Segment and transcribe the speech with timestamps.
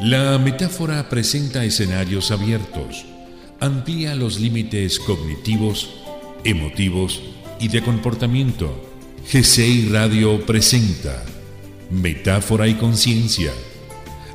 [0.00, 3.06] La metáfora presenta escenarios abiertos,
[3.60, 5.88] amplía los límites cognitivos,
[6.44, 7.22] emotivos
[7.58, 8.92] y de comportamiento.
[9.32, 11.24] GCI Radio presenta
[11.90, 13.52] Metáfora y Conciencia,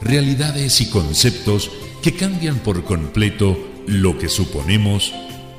[0.02, 1.70] realidades y conceptos
[2.02, 3.56] que cambian por completo
[3.86, 5.14] lo que suponemos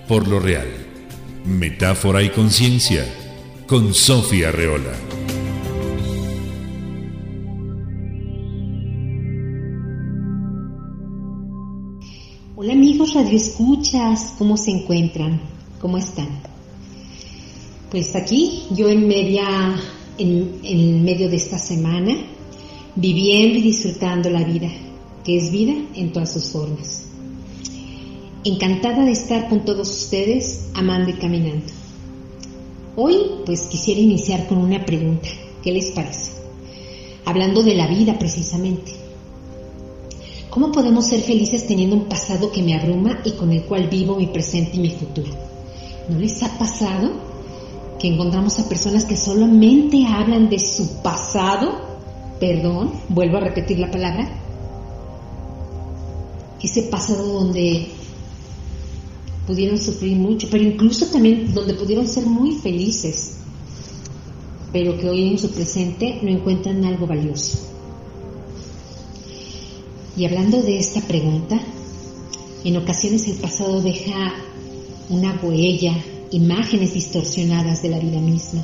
[0.08, 0.68] por lo real.
[1.44, 3.06] Metáfora y Conciencia,
[3.68, 4.92] con Sofía Reola.
[13.32, 15.40] Radioescuchas, ¿cómo se encuentran?
[15.80, 16.28] ¿Cómo están?
[17.90, 19.74] Pues aquí, yo en media,
[20.18, 22.14] en, en medio de esta semana,
[22.94, 24.68] viviendo y disfrutando la vida,
[25.24, 27.06] que es vida en todas sus formas.
[28.44, 31.72] Encantada de estar con todos ustedes, amando y caminando.
[32.96, 35.28] Hoy, pues quisiera iniciar con una pregunta.
[35.62, 36.32] ¿Qué les parece?
[37.24, 39.01] Hablando de la vida precisamente.
[40.52, 44.16] ¿Cómo podemos ser felices teniendo un pasado que me abruma y con el cual vivo
[44.16, 45.32] mi presente y mi futuro?
[46.10, 47.10] ¿No les ha pasado
[47.98, 51.80] que encontramos a personas que solamente hablan de su pasado?
[52.38, 54.28] Perdón, vuelvo a repetir la palabra.
[56.62, 57.88] Ese pasado donde
[59.46, 63.38] pudieron sufrir mucho, pero incluso también donde pudieron ser muy felices,
[64.70, 67.71] pero que hoy en su presente no encuentran algo valioso.
[70.14, 71.58] Y hablando de esta pregunta,
[72.64, 74.34] en ocasiones el pasado deja
[75.08, 75.94] una huella,
[76.30, 78.62] imágenes distorsionadas de la vida misma.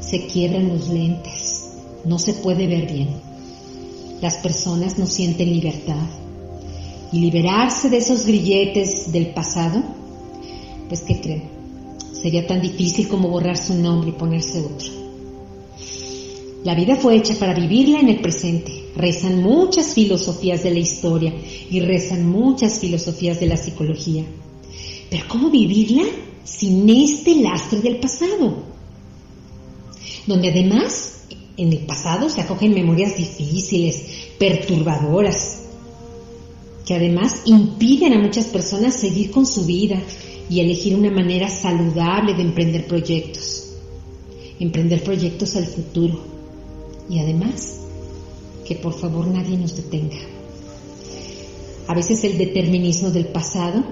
[0.00, 1.70] Se quiebran los lentes,
[2.04, 3.10] no se puede ver bien.
[4.20, 6.08] Las personas no sienten libertad.
[7.12, 9.82] Y liberarse de esos grilletes del pasado,
[10.88, 11.44] pues ¿qué creen?
[12.20, 14.88] Sería tan difícil como borrar su nombre y ponerse otro.
[16.64, 21.34] La vida fue hecha para vivirla en el presente rezan muchas filosofías de la historia
[21.70, 24.24] y rezan muchas filosofías de la psicología.
[25.10, 26.04] Pero ¿cómo vivirla
[26.44, 28.64] sin este lastre del pasado?
[30.26, 31.24] Donde además
[31.56, 34.04] en el pasado se acogen memorias difíciles,
[34.38, 35.60] perturbadoras,
[36.86, 40.00] que además impiden a muchas personas seguir con su vida
[40.48, 43.74] y elegir una manera saludable de emprender proyectos.
[44.58, 46.20] Emprender proyectos al futuro.
[47.08, 47.81] Y además
[48.64, 50.18] que por favor nadie nos detenga.
[51.88, 53.82] A veces el determinismo del pasado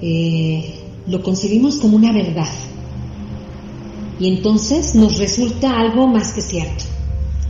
[0.00, 0.74] eh,
[1.06, 2.48] lo concebimos como una verdad
[4.18, 6.84] y entonces nos resulta algo más que cierto.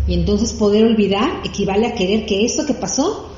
[0.07, 3.29] Y entonces poder olvidar equivale a querer que eso que pasó,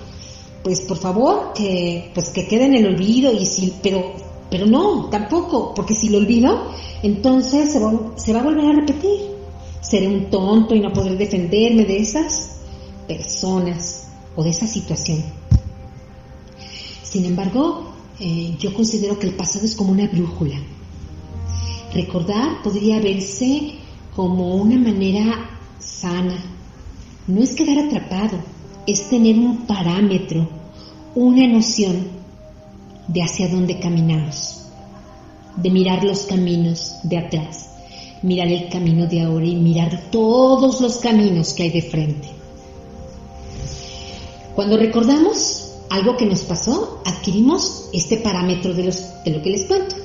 [0.62, 4.14] pues por favor, que, pues que quede en el olvido, y si, pero,
[4.50, 6.68] pero no, tampoco, porque si lo olvido,
[7.02, 9.35] entonces se va, se va a volver a repetir
[9.88, 12.56] seré un tonto y no podré defenderme de esas
[13.06, 15.22] personas o de esa situación.
[17.02, 20.56] Sin embargo, eh, yo considero que el pasado es como una brújula.
[21.94, 23.74] Recordar podría verse
[24.14, 26.36] como una manera sana.
[27.28, 28.38] No es quedar atrapado,
[28.86, 30.48] es tener un parámetro,
[31.14, 32.08] una noción
[33.06, 34.66] de hacia dónde caminamos,
[35.56, 37.65] de mirar los caminos de atrás
[38.22, 42.28] mirar el camino de ahora y mirar todos los caminos que hay de frente.
[44.54, 49.96] Cuando recordamos algo que nos pasó, adquirimos este parámetro de, lo que les cuento,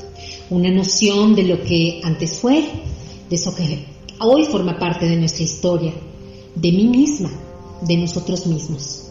[0.50, 2.66] una noción de lo que antes fue,
[3.30, 3.86] de eso que
[4.20, 5.94] hoy forma parte de nuestra historia,
[6.56, 7.32] de mí misma,
[7.82, 9.08] de nosotros mismos.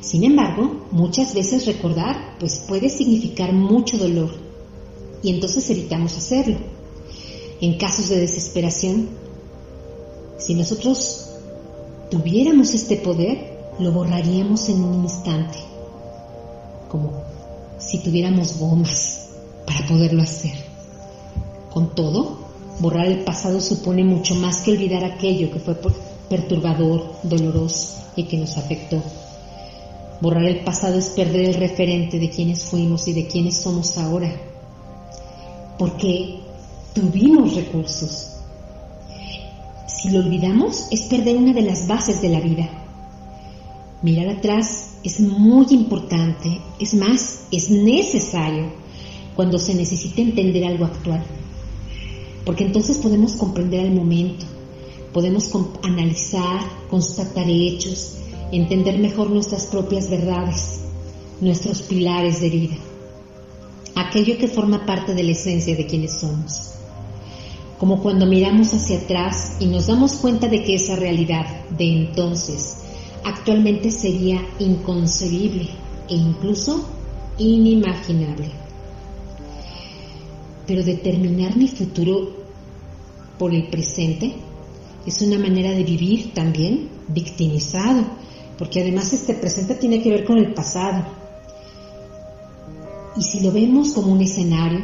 [0.00, 4.30] Sin embargo, muchas veces recordar pues puede significar mucho dolor
[5.22, 6.56] y entonces evitamos hacerlo
[7.62, 9.08] en casos de desesperación,
[10.36, 11.28] si nosotros
[12.10, 15.58] tuviéramos este poder, lo borraríamos en un instante,
[16.90, 17.22] como
[17.78, 19.28] si tuviéramos bombas
[19.64, 20.56] para poderlo hacer.
[21.70, 22.38] Con todo,
[22.80, 25.76] borrar el pasado supone mucho más que olvidar aquello que fue
[26.28, 29.00] perturbador, doloroso y que nos afectó.
[30.20, 34.32] Borrar el pasado es perder el referente de quienes fuimos y de quienes somos ahora.
[35.78, 36.41] Porque
[36.94, 38.28] tuvimos recursos.
[39.86, 42.68] Si lo olvidamos es perder una de las bases de la vida.
[44.02, 48.72] Mirar atrás es muy importante, es más, es necesario
[49.36, 51.22] cuando se necesita entender algo actual.
[52.44, 54.44] Porque entonces podemos comprender el momento,
[55.12, 55.50] podemos
[55.82, 56.60] analizar,
[56.90, 58.16] constatar hechos,
[58.50, 60.80] entender mejor nuestras propias verdades,
[61.40, 62.76] nuestros pilares de vida,
[63.94, 66.72] aquello que forma parte de la esencia de quienes somos
[67.82, 71.44] como cuando miramos hacia atrás y nos damos cuenta de que esa realidad
[71.76, 72.76] de entonces
[73.24, 75.68] actualmente sería inconcebible
[76.08, 76.88] e incluso
[77.38, 78.52] inimaginable.
[80.64, 82.30] Pero determinar mi futuro
[83.36, 84.32] por el presente
[85.04, 88.04] es una manera de vivir también victimizado,
[88.58, 91.04] porque además este presente tiene que ver con el pasado.
[93.16, 94.82] Y si lo vemos como un escenario,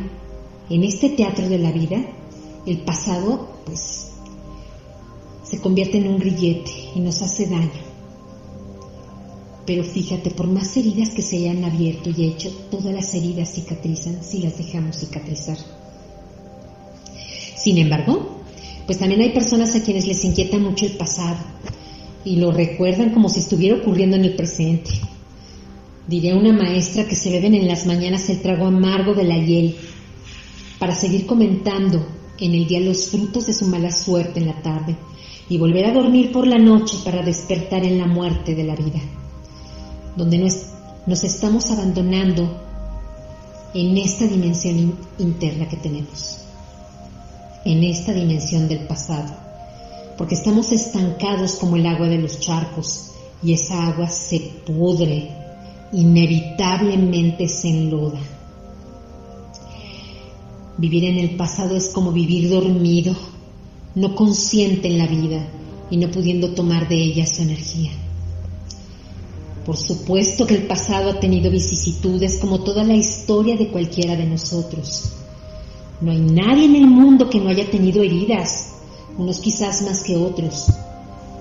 [0.68, 2.04] en este teatro de la vida,
[2.68, 4.08] el pasado pues
[5.42, 7.88] se convierte en un grillete y nos hace daño.
[9.66, 14.22] Pero fíjate, por más heridas que se hayan abierto y hecho, todas las heridas cicatrizan
[14.22, 15.58] si las dejamos cicatrizar.
[17.56, 18.42] Sin embargo,
[18.86, 21.38] pues también hay personas a quienes les inquieta mucho el pasado
[22.24, 24.90] y lo recuerdan como si estuviera ocurriendo en el presente.
[26.06, 29.36] Diré a una maestra que se beben en las mañanas el trago amargo de la
[29.36, 29.76] hiel
[30.78, 34.96] para seguir comentando en el día los frutos de su mala suerte en la tarde
[35.48, 39.00] y volver a dormir por la noche para despertar en la muerte de la vida
[40.18, 42.60] donde nos, estamos abandonando
[43.72, 46.40] en esta dimensión interna que tenemos,
[47.64, 49.32] en esta dimensión del pasado,
[50.18, 53.12] porque estamos estancados como el agua de los charcos
[53.42, 55.30] y esa agua se pudre,
[55.92, 58.18] inevitablemente se enloda.
[60.78, 63.16] Vivir en el pasado es como vivir dormido,
[63.96, 65.48] no consciente en la vida
[65.90, 67.90] y no pudiendo tomar de ella su energía.
[69.66, 74.24] Por supuesto que el pasado ha tenido vicisitudes como toda la historia de cualquiera de
[74.24, 75.14] nosotros.
[76.00, 78.74] No hay nadie en el mundo que no haya tenido heridas,
[79.18, 80.68] unos quizás más que otros.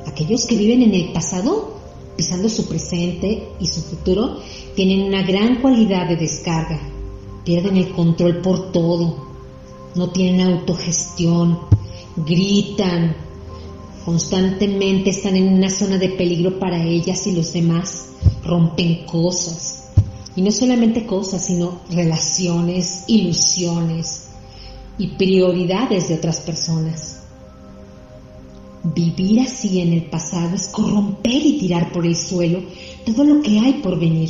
[0.08, 1.78] Aquellos que viven en el pasado,
[2.18, 4.40] pisando su presente y su futuro,
[4.76, 6.82] tienen una gran cualidad de descarga.
[7.46, 9.27] Pierden el control por todo,
[9.98, 11.60] no tienen autogestión,
[12.16, 13.16] gritan,
[14.06, 18.10] constantemente están en una zona de peligro para ellas y los demás
[18.44, 19.90] rompen cosas.
[20.36, 24.30] Y no solamente cosas, sino relaciones, ilusiones
[24.98, 27.24] y prioridades de otras personas.
[28.84, 32.62] Vivir así en el pasado es corromper y tirar por el suelo
[33.06, 34.30] todo lo que hay por venir.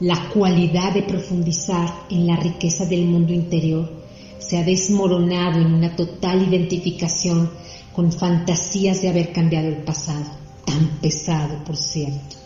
[0.00, 4.05] La cualidad de profundizar en la riqueza del mundo interior
[4.46, 7.50] se ha desmoronado en una total identificación
[7.92, 10.26] con fantasías de haber cambiado el pasado,
[10.64, 12.36] tan pesado por cierto.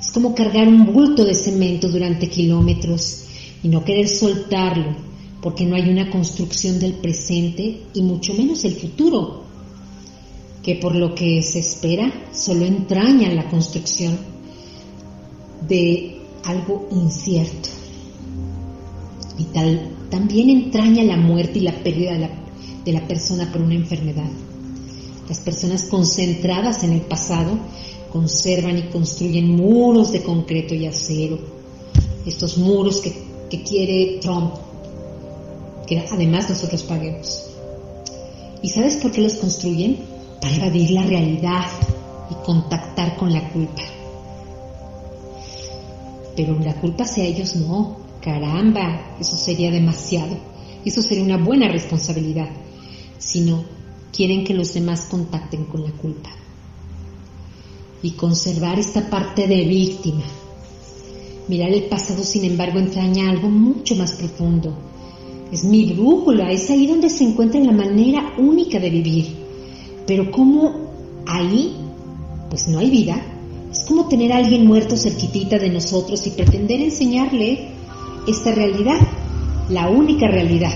[0.00, 3.24] Es como cargar un bulto de cemento durante kilómetros
[3.62, 4.96] y no querer soltarlo
[5.42, 9.44] porque no hay una construcción del presente y mucho menos el futuro,
[10.62, 14.18] que por lo que se espera solo entraña la construcción
[15.68, 17.68] de algo incierto.
[19.38, 22.30] Y tal, también entraña la muerte y la pérdida de la,
[22.84, 24.30] de la persona por una enfermedad.
[25.28, 27.58] Las personas concentradas en el pasado
[28.12, 31.38] conservan y construyen muros de concreto y acero.
[32.24, 33.12] Estos muros que,
[33.50, 34.54] que quiere Trump,
[35.86, 37.50] que además nosotros paguemos.
[38.62, 39.98] ¿Y sabes por qué los construyen?
[40.40, 41.66] Para evadir la realidad
[42.30, 43.82] y contactar con la culpa.
[46.36, 48.05] Pero la culpa hacia ellos no.
[48.26, 50.36] Caramba, eso sería demasiado.
[50.84, 52.48] Eso sería una buena responsabilidad.
[53.18, 53.62] Sino
[54.12, 56.30] quieren que los demás contacten con la culpa
[58.02, 60.24] y conservar esta parte de víctima.
[61.46, 64.76] Mirar el pasado, sin embargo, entraña algo mucho más profundo.
[65.52, 69.36] Es mi brújula, es ahí donde se encuentra la manera única de vivir.
[70.04, 70.74] Pero como
[71.26, 71.76] ahí,
[72.50, 73.22] pues no hay vida,
[73.70, 77.75] es como tener a alguien muerto cerquitita de nosotros y pretender enseñarle
[78.26, 78.98] esta realidad,
[79.68, 80.74] la única realidad.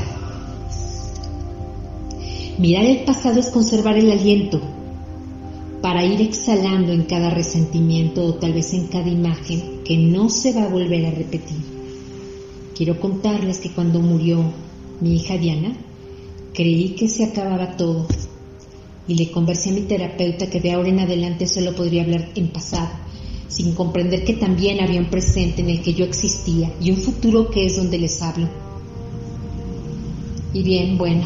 [2.59, 4.61] Mirar el pasado es conservar el aliento,
[5.80, 10.52] para ir exhalando en cada resentimiento o tal vez en cada imagen que no se
[10.52, 11.57] va a volver a repetir.
[12.76, 14.45] Quiero contarles que cuando murió
[15.00, 15.73] mi hija Diana,
[16.54, 18.07] creí que se acababa todo
[19.09, 22.49] y le conversé a mi terapeuta que de ahora en adelante solo podría hablar en
[22.49, 22.90] pasado,
[23.50, 27.50] sin comprender que también había un presente en el que yo existía y un futuro
[27.50, 28.49] que es donde les hablo.
[30.54, 31.25] Y bien, bueno,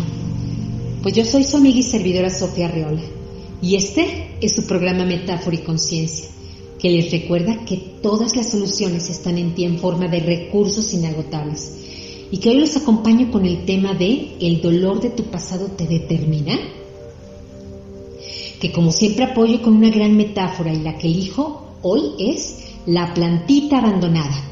[1.02, 3.02] pues yo soy su amiga y servidora Sofía Reola
[3.60, 6.28] y este es su programa Metáfora y Conciencia,
[6.78, 11.72] que les recuerda que todas las soluciones están en ti en forma de recursos inagotables
[12.30, 15.86] y que hoy los acompaño con el tema de ¿El dolor de tu pasado te
[15.86, 16.58] determina?
[18.60, 23.14] Que como siempre apoyo con una gran metáfora y la que elijo hoy es la
[23.14, 24.42] plantita abandonada,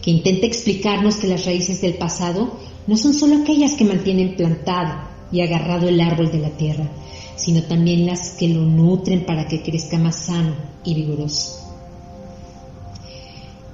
[0.00, 2.52] que intenta explicarnos que las raíces del pasado
[2.86, 6.88] no son solo aquellas que mantienen plantado y agarrado el árbol de la tierra,
[7.36, 10.54] sino también las que lo nutren para que crezca más sano
[10.84, 11.58] y vigoroso.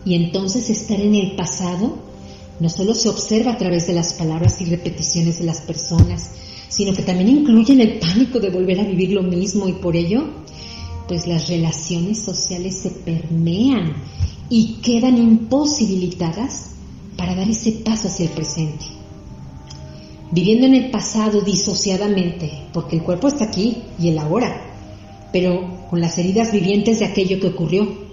[0.06, 1.98] Y entonces estar en el pasado
[2.60, 6.30] no solo se observa a través de las palabras y repeticiones de las personas,
[6.68, 10.24] sino que también incluye el pánico de volver a vivir lo mismo y por ello,
[11.08, 13.94] pues las relaciones sociales se permean
[14.48, 16.70] y quedan imposibilitadas
[17.16, 18.84] para dar ese paso hacia el presente.
[20.30, 24.60] Viviendo en el pasado disociadamente, porque el cuerpo está aquí y el ahora,
[25.32, 28.04] pero con las heridas vivientes de aquello que ocurrió.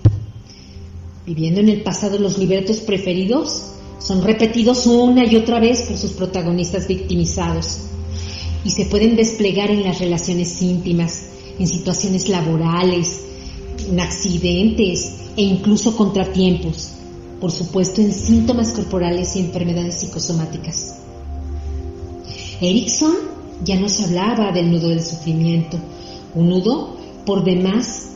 [1.25, 6.11] Viviendo en el pasado los libretos preferidos son repetidos una y otra vez por sus
[6.11, 7.79] protagonistas victimizados
[8.63, 13.21] y se pueden desplegar en las relaciones íntimas, en situaciones laborales,
[13.89, 16.89] en accidentes e incluso contratiempos,
[17.39, 20.95] por supuesto en síntomas corporales y enfermedades psicosomáticas.
[22.61, 23.15] Erickson
[23.63, 25.77] ya nos hablaba del nudo del sufrimiento,
[26.35, 28.09] un nudo por demás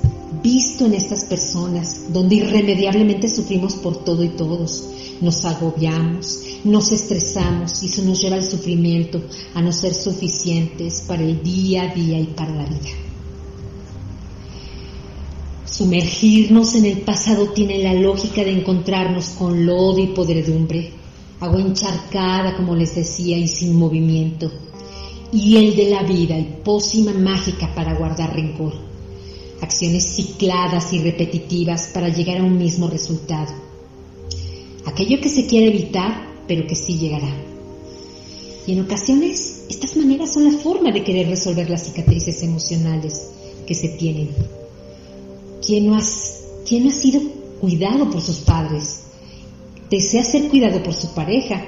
[0.44, 4.90] visto en estas personas, donde irremediablemente sufrimos por todo y todos,
[5.22, 9.22] nos agobiamos, nos estresamos y eso nos lleva al sufrimiento,
[9.54, 13.05] a no ser suficientes para el día a día y para la vida.
[15.78, 20.92] Sumergirnos en el pasado tiene la lógica de encontrarnos con lodo y podredumbre,
[21.40, 24.52] agua encharcada, como les decía, y sin movimiento,
[25.34, 28.74] y el de la vida, y pócima mágica para guardar rencor,
[29.62, 33.66] acciones cicladas y repetitivas para llegar a un mismo resultado
[34.86, 37.30] aquello que se quiere evitar, pero que sí llegará.
[38.66, 43.30] Y en ocasiones estas maneras son la forma de querer resolver las cicatrices emocionales
[43.68, 44.30] que se tienen.
[45.66, 47.22] ¿Quién no, no ha sido
[47.60, 49.04] cuidado por sus padres?
[49.90, 51.64] Desea ser cuidado por su pareja.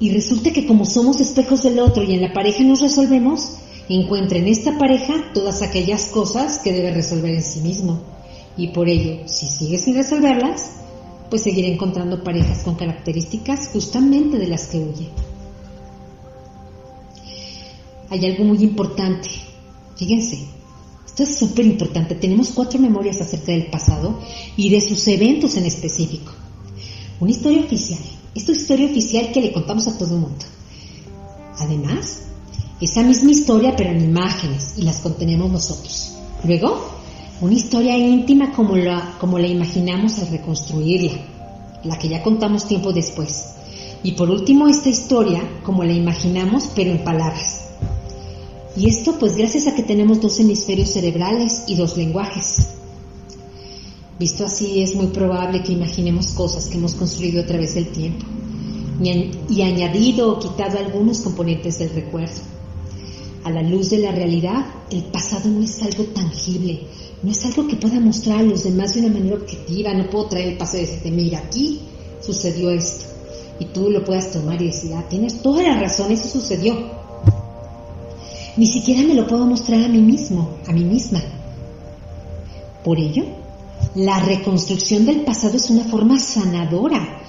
[0.00, 3.52] Y resulta que como somos espejos del otro y en la pareja nos resolvemos,
[3.88, 8.00] encuentra en esta pareja todas aquellas cosas que debe resolver en sí mismo.
[8.56, 10.70] Y por ello, si sigue sin resolverlas,
[11.30, 15.08] pues seguiré encontrando parejas con características justamente de las que huye.
[18.10, 19.28] Hay algo muy importante.
[19.96, 20.46] Fíjense,
[21.14, 22.16] esto es súper importante.
[22.16, 24.18] Tenemos cuatro memorias acerca del pasado
[24.56, 26.32] y de sus eventos en específico.
[27.20, 28.00] Una historia oficial.
[28.34, 30.44] Esta historia oficial que le contamos a todo el mundo.
[31.60, 32.22] Además,
[32.80, 36.16] esa misma historia pero en imágenes y las contenemos nosotros.
[36.42, 36.84] Luego,
[37.40, 41.12] una historia íntima como la, como la imaginamos al reconstruirla,
[41.84, 43.54] la que ya contamos tiempo después.
[44.02, 47.63] Y por último, esta historia como la imaginamos pero en palabras.
[48.76, 52.70] Y esto pues gracias a que tenemos dos hemisferios cerebrales y dos lenguajes.
[54.18, 58.24] Visto así, es muy probable que imaginemos cosas que hemos construido a través del tiempo
[59.00, 62.40] y añadido o quitado algunos componentes del recuerdo.
[63.44, 66.80] A la luz de la realidad, el pasado no es algo tangible,
[67.22, 70.26] no es algo que pueda mostrar a los demás de una manera objetiva, no puedo
[70.26, 71.80] traer el paso y decirte, mira, aquí
[72.24, 73.04] sucedió esto,
[73.58, 77.03] y tú lo puedas tomar y decir, ah, tienes toda la razón, eso sucedió.
[78.56, 81.22] Ni siquiera me lo puedo mostrar a mí mismo, a mí misma.
[82.84, 83.24] Por ello,
[83.94, 87.20] la reconstrucción del pasado es una forma sanadora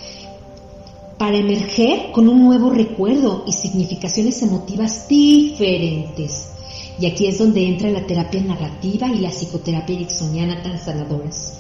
[1.18, 6.56] para emerger con un nuevo recuerdo y significaciones emotivas diferentes
[7.00, 11.60] y aquí es donde entra la terapia narrativa y la psicoterapia ericksoniana tan sanadoras.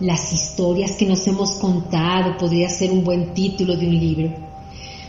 [0.00, 4.34] Las historias que nos hemos contado podría ser un buen título de un libro,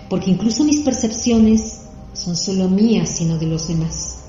[0.09, 1.85] porque incluso mis percepciones
[2.15, 4.19] son solo mías, sino de los demás.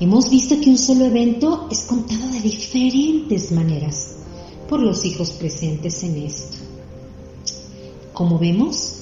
[0.00, 4.14] Hemos visto que un solo evento es contado de diferentes maneras
[4.68, 6.58] por los hijos presentes en esto.
[8.12, 8.98] Como vemos,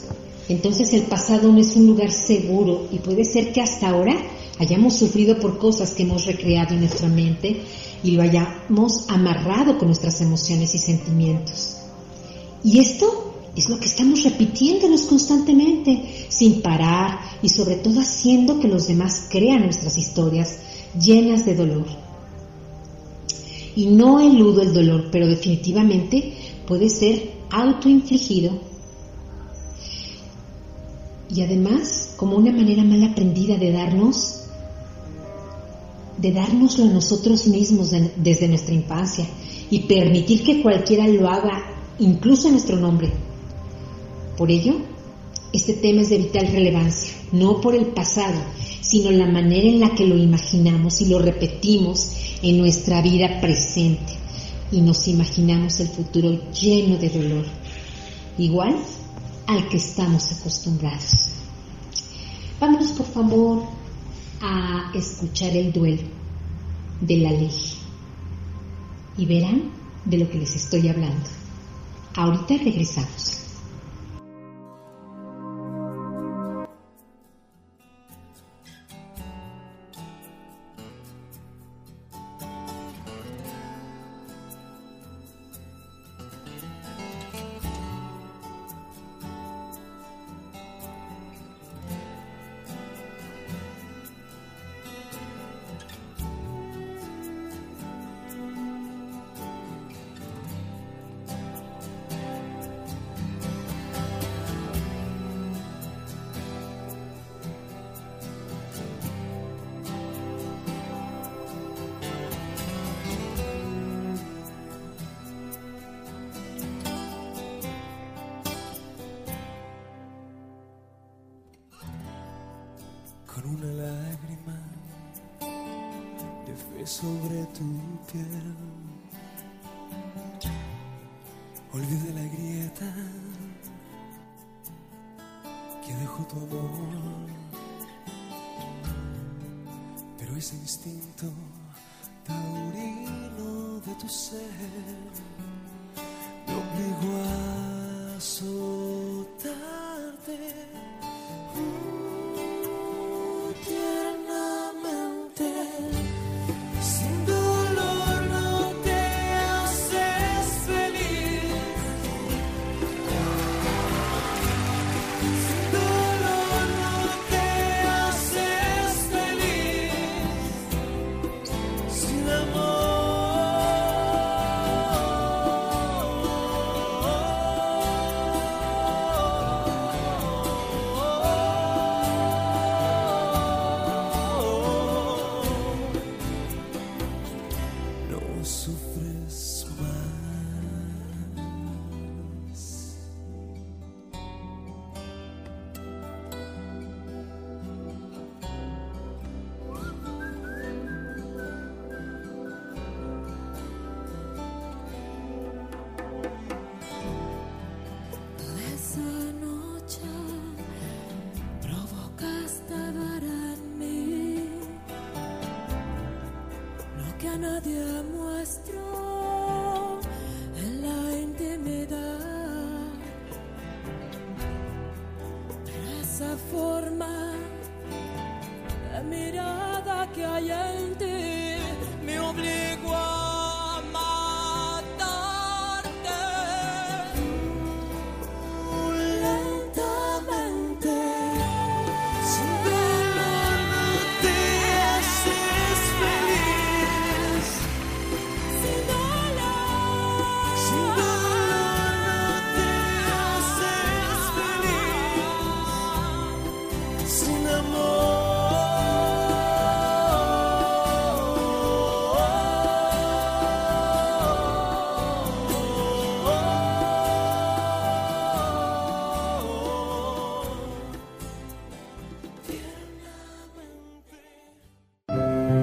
[0.48, 4.16] entonces el pasado no es un lugar seguro y puede ser que hasta ahora
[4.58, 7.62] hayamos sufrido por cosas que hemos recreado en nuestra mente
[8.02, 11.76] y lo hayamos amarrado con nuestras emociones y sentimientos.
[12.64, 18.68] Y esto es lo que estamos repitiéndonos constantemente, sin parar y sobre todo haciendo que
[18.68, 20.58] los demás crean nuestras historias
[21.00, 21.86] llenas de dolor.
[23.74, 26.34] Y no eludo el dolor, pero definitivamente
[26.66, 28.60] puede ser autoinfligido
[31.34, 34.42] y además como una manera mal aprendida de darnos
[36.18, 39.26] de dárnoslo a nosotros mismos desde nuestra infancia
[39.70, 41.62] y permitir que cualquiera lo haga,
[41.98, 43.12] incluso en nuestro nombre.
[44.36, 44.76] Por ello,
[45.52, 48.38] este tema es de vital relevancia, no por el pasado,
[48.82, 52.12] sino la manera en la que lo imaginamos y lo repetimos
[52.42, 54.12] en nuestra vida presente
[54.70, 57.44] y nos imaginamos el futuro lleno de dolor.
[58.38, 58.76] Igual
[59.46, 61.28] al que estamos acostumbrados.
[62.60, 63.62] Vámonos por favor
[64.42, 66.02] a escuchar el duelo
[67.00, 67.50] de la ley
[69.16, 69.70] y verán
[70.04, 71.26] de lo que les estoy hablando.
[72.14, 73.45] Ahorita regresamos.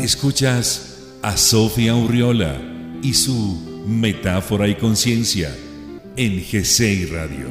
[0.04, 2.60] Escuchas a Sofía Urriola
[3.02, 5.56] y su Metáfora y Conciencia
[6.18, 7.48] en GCI Radio.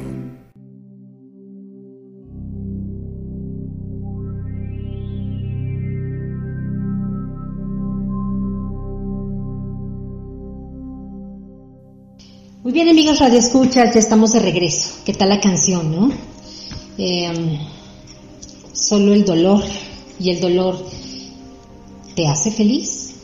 [12.61, 15.01] Muy bien amigos Radio Escuchas, ya estamos de regreso.
[15.03, 16.11] ¿Qué tal la canción, no?
[16.99, 17.57] Em,
[18.73, 19.63] solo el dolor
[20.19, 21.02] y el dolor
[22.15, 23.15] te hace feliz.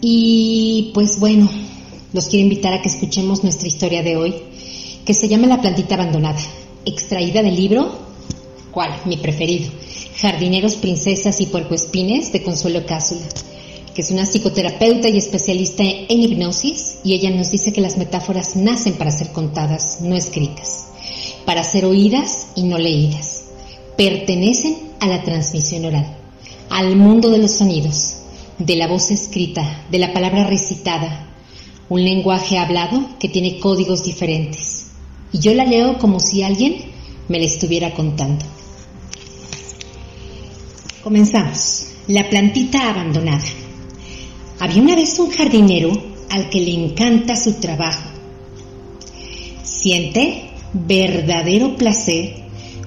[0.00, 1.48] Y pues bueno,
[2.12, 4.34] los quiero invitar a que escuchemos nuestra historia de hoy,
[5.04, 6.40] que se llama La plantita abandonada,
[6.84, 7.92] extraída del libro,
[8.72, 8.90] ¿cuál?
[9.04, 9.70] Mi preferido,
[10.16, 13.22] Jardineros, Princesas y Puercoespines de Consuelo Cápsula,
[13.94, 18.56] que es una psicoterapeuta y especialista en hipnosis, y ella nos dice que las metáforas
[18.56, 20.86] nacen para ser contadas, no escritas,
[21.44, 23.44] para ser oídas y no leídas.
[23.96, 26.21] Pertenecen a la transmisión oral
[26.72, 28.14] al mundo de los sonidos,
[28.58, 31.28] de la voz escrita, de la palabra recitada,
[31.90, 34.86] un lenguaje hablado que tiene códigos diferentes.
[35.32, 36.76] Y yo la leo como si alguien
[37.28, 38.46] me la estuviera contando.
[41.04, 41.88] Comenzamos.
[42.08, 43.44] La plantita abandonada.
[44.58, 45.92] Había una vez un jardinero
[46.30, 48.08] al que le encanta su trabajo.
[49.62, 52.34] Siente verdadero placer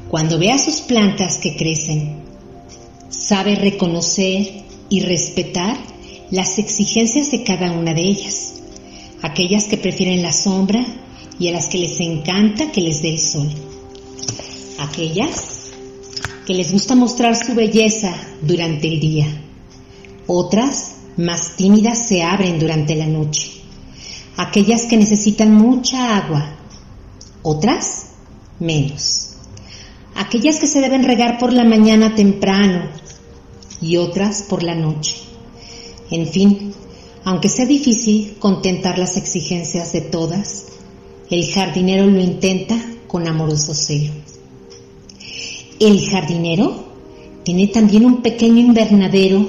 [0.10, 2.25] cuando ve a sus plantas que crecen
[3.10, 5.78] Sabe reconocer y respetar
[6.32, 8.56] las exigencias de cada una de ellas,
[9.22, 10.86] aquellas que prefieren la sombra
[11.40, 13.50] y a las que les encanta que les dé el sol,
[14.80, 15.72] aquellas
[16.46, 19.28] que les gusta mostrar su belleza durante el día,
[20.28, 23.52] otras más tímidas se abren durante la noche,
[24.38, 26.58] aquellas que necesitan mucha agua,
[27.44, 28.08] otras
[28.60, 29.25] menos,
[30.16, 32.90] aquellas que se deben regar por la mañana temprano
[33.82, 35.26] y otras por la noche
[36.12, 36.74] en fin,
[37.24, 40.68] aunque sea difícil contentar las exigencias de todas,
[41.30, 44.14] el jardinero lo intenta con amoroso celo.
[45.80, 46.86] El jardinero
[47.44, 49.48] tiene también un pequeño invernadero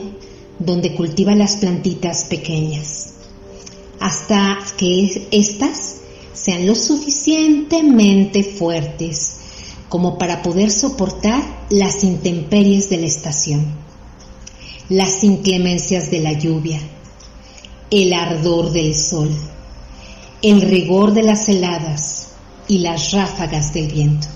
[0.58, 3.14] donde cultiva las plantitas pequeñas,
[4.00, 5.96] hasta que éstas
[6.32, 9.35] sean lo suficientemente fuertes
[9.88, 13.86] como para poder soportar las intemperies de la estación
[14.88, 16.80] las inclemencias de la lluvia,
[17.90, 19.30] el ardor del sol,
[20.42, 22.28] el rigor de las heladas
[22.68, 24.28] y las ráfagas del viento.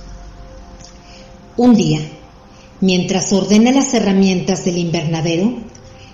[1.56, 2.00] Un día,
[2.80, 5.54] mientras ordena las herramientas del invernadero,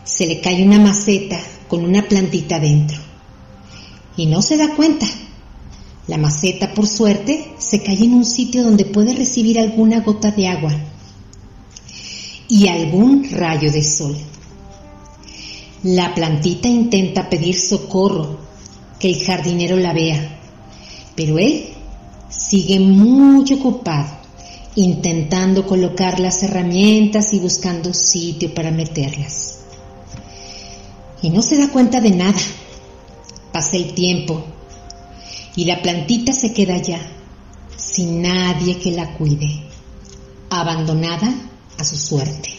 [0.05, 2.99] se le cae una maceta con una plantita dentro.
[4.19, 5.07] Y no se da cuenta.
[6.09, 10.47] La maceta, por suerte, se cae en un sitio donde puede recibir alguna gota de
[10.47, 10.73] agua
[12.49, 14.17] y algún rayo de sol.
[15.83, 18.39] La plantita intenta pedir socorro,
[19.01, 20.39] que el jardinero la vea,
[21.17, 21.71] pero él
[22.31, 24.17] sigue muy ocupado,
[24.77, 29.59] intentando colocar las herramientas y buscando sitio para meterlas.
[31.21, 32.41] Y no se da cuenta de nada.
[33.53, 34.45] Pasa el tiempo
[35.57, 37.01] y la plantita se queda allá,
[37.77, 39.63] sin nadie que la cuide,
[40.51, 41.35] abandonada
[41.79, 42.51] a su suerte.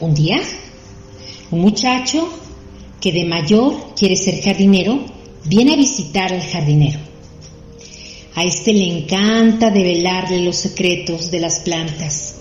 [0.00, 0.40] Un día,
[1.50, 2.28] un muchacho
[3.00, 4.98] que de mayor quiere ser jardinero
[5.44, 6.98] viene a visitar al jardinero.
[8.34, 12.36] A este le encanta develarle los secretos de las plantas,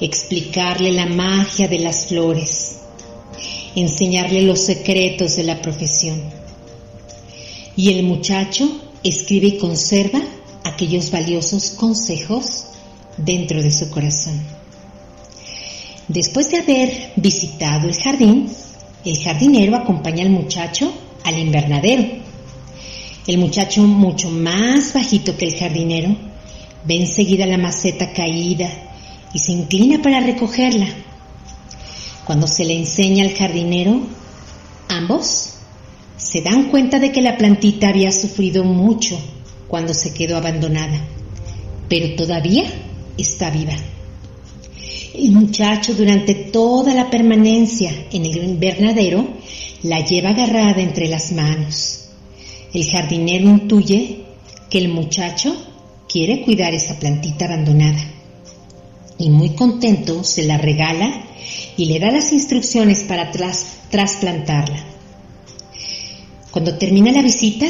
[0.00, 2.78] explicarle la magia de las flores,
[3.74, 6.41] enseñarle los secretos de la profesión.
[7.76, 8.68] Y el muchacho
[9.02, 10.20] escribe y conserva
[10.64, 12.64] aquellos valiosos consejos
[13.16, 14.40] dentro de su corazón.
[16.08, 18.48] Después de haber visitado el jardín,
[19.04, 20.92] el jardinero acompaña al muchacho
[21.24, 22.04] al invernadero.
[23.26, 26.16] El muchacho, mucho más bajito que el jardinero,
[26.84, 28.68] ve enseguida la maceta caída
[29.32, 30.88] y se inclina para recogerla.
[32.24, 34.00] Cuando se le enseña al jardinero,
[34.88, 35.51] ambos
[36.32, 39.20] se dan cuenta de que la plantita había sufrido mucho
[39.68, 40.98] cuando se quedó abandonada,
[41.90, 42.64] pero todavía
[43.18, 43.76] está viva.
[45.12, 49.28] El muchacho durante toda la permanencia en el invernadero
[49.82, 52.08] la lleva agarrada entre las manos.
[52.72, 54.20] El jardinero intuye
[54.70, 55.54] que el muchacho
[56.08, 58.10] quiere cuidar esa plantita abandonada
[59.18, 61.26] y muy contento se la regala
[61.76, 63.30] y le da las instrucciones para
[63.90, 64.91] trasplantarla.
[66.52, 67.66] Cuando termina la visita,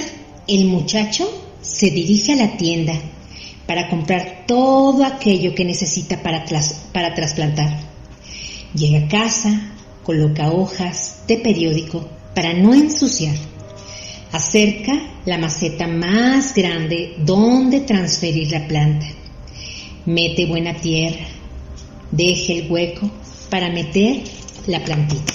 [0.49, 2.95] el muchacho se dirige a la tienda
[3.65, 7.79] para comprar todo aquello que necesita para, trasplantar.
[8.75, 9.71] Llega a casa,
[10.03, 13.37] coloca hojas de periódico para no ensuciar.
[14.33, 14.93] Acerca
[15.27, 19.07] la maceta más grande donde transferir la planta.
[20.07, 21.29] Mete buena tierra.
[22.11, 23.09] Deje el hueco
[23.49, 24.25] para meter
[24.67, 25.33] la plantita.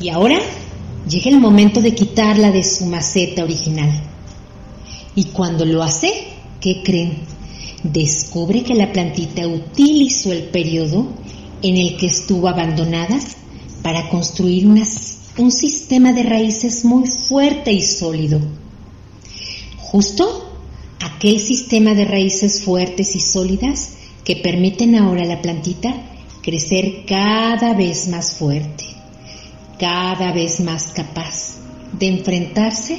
[0.00, 0.38] Y ahora
[1.08, 3.90] llega el momento de quitarla de su maceta original.
[5.14, 6.12] Y cuando lo hace,
[6.60, 7.18] ¿qué creen?
[7.82, 11.06] Descubre que la plantita utilizó el periodo
[11.62, 13.18] en el que estuvo abandonada
[13.82, 18.40] para construir un sistema de raíces muy fuerte y sólido.
[19.78, 20.50] Justo
[21.00, 25.94] aquel sistema de raíces fuertes y sólidas que permiten ahora a la plantita
[26.42, 28.84] crecer cada vez más fuerte,
[29.78, 31.56] cada vez más capaz
[31.92, 32.98] de enfrentarse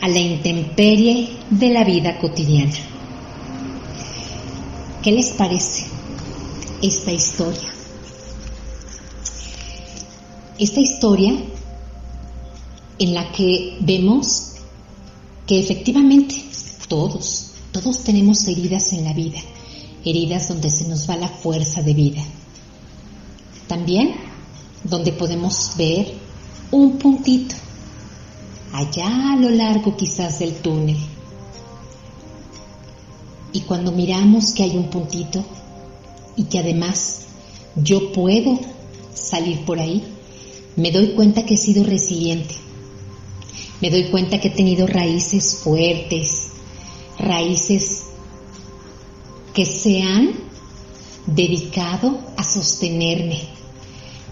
[0.00, 2.74] a la intemperie de la vida cotidiana.
[5.02, 5.86] ¿Qué les parece
[6.82, 7.68] esta historia?
[10.58, 11.34] Esta historia
[12.98, 14.52] en la que vemos
[15.46, 16.34] que efectivamente
[16.86, 19.40] todos, todos tenemos heridas en la vida,
[20.04, 22.22] heridas donde se nos va la fuerza de vida.
[23.68, 24.29] También
[24.84, 26.14] donde podemos ver
[26.70, 27.54] un puntito
[28.72, 30.96] allá a lo largo quizás del túnel.
[33.52, 35.44] Y cuando miramos que hay un puntito,
[36.36, 37.26] y que además
[37.76, 38.58] yo puedo
[39.14, 40.04] salir por ahí,
[40.76, 42.54] me doy cuenta que he sido resiliente.
[43.80, 46.48] Me doy cuenta que he tenido raíces fuertes,
[47.18, 48.04] raíces
[49.54, 50.30] que se han
[51.26, 53.40] dedicado a sostenerme,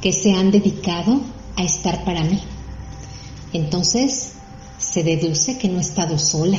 [0.00, 1.20] que se han dedicado
[1.56, 2.40] a estar para mí.
[3.52, 4.34] Entonces
[4.78, 6.58] se deduce que no he estado sola,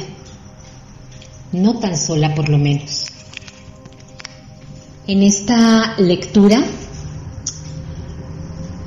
[1.51, 3.05] no tan sola por lo menos.
[5.07, 6.63] En esta lectura,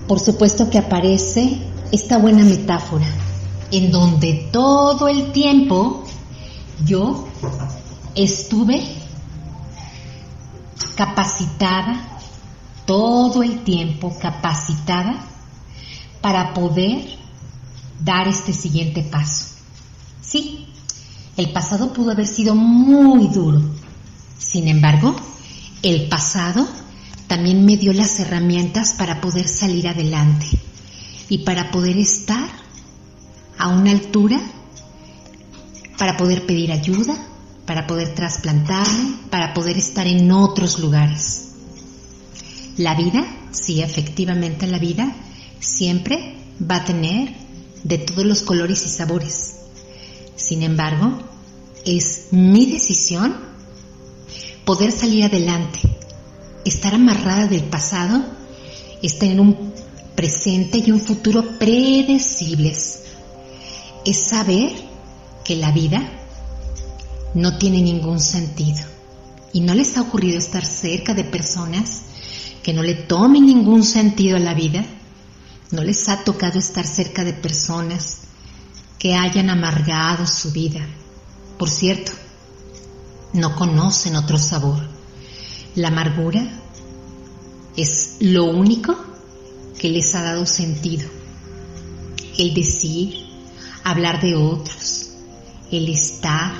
[0.06, 1.58] por supuesto que aparece
[1.90, 3.06] esta buena metáfora,
[3.70, 6.04] en donde todo el tiempo
[6.84, 7.26] yo
[8.14, 8.82] estuve
[10.94, 12.11] capacitada,
[12.84, 15.24] todo el tiempo capacitada
[16.20, 17.18] para poder
[18.00, 19.46] dar este siguiente paso.
[20.20, 20.66] Sí,
[21.36, 23.60] el pasado pudo haber sido muy duro.
[24.38, 25.14] Sin embargo,
[25.82, 26.66] el pasado
[27.26, 30.46] también me dio las herramientas para poder salir adelante
[31.28, 32.48] y para poder estar
[33.58, 34.40] a una altura,
[35.96, 37.14] para poder pedir ayuda,
[37.66, 41.51] para poder trasplantarme, para poder estar en otros lugares.
[42.76, 45.14] La vida, sí, efectivamente la vida
[45.60, 47.34] siempre va a tener
[47.84, 49.56] de todos los colores y sabores.
[50.36, 51.18] Sin embargo,
[51.84, 53.36] es mi decisión
[54.64, 55.80] poder salir adelante.
[56.64, 58.24] Estar amarrada del pasado
[59.02, 59.72] es tener un
[60.14, 63.00] presente y un futuro predecibles.
[64.04, 64.72] Es saber
[65.44, 66.08] que la vida
[67.34, 68.80] no tiene ningún sentido.
[69.52, 72.02] ¿Y no les ha ocurrido estar cerca de personas
[72.62, 74.84] que no le tomen ningún sentido a la vida?
[75.70, 78.18] ¿No les ha tocado estar cerca de personas
[78.98, 80.86] que hayan amargado su vida?
[81.58, 82.12] Por cierto,
[83.32, 84.80] no conocen otro sabor.
[85.74, 86.46] La amargura
[87.76, 88.96] es lo único
[89.78, 91.08] que les ha dado sentido.
[92.38, 93.26] El decir,
[93.82, 95.10] hablar de otros,
[95.70, 96.52] el estar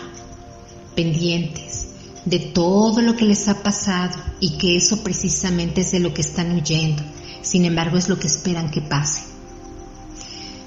[0.97, 1.82] pendientes
[2.25, 6.21] de todo lo que les ha pasado y que eso precisamente es de lo que
[6.21, 7.03] están huyendo
[7.43, 9.23] sin embargo es lo que esperan que pase.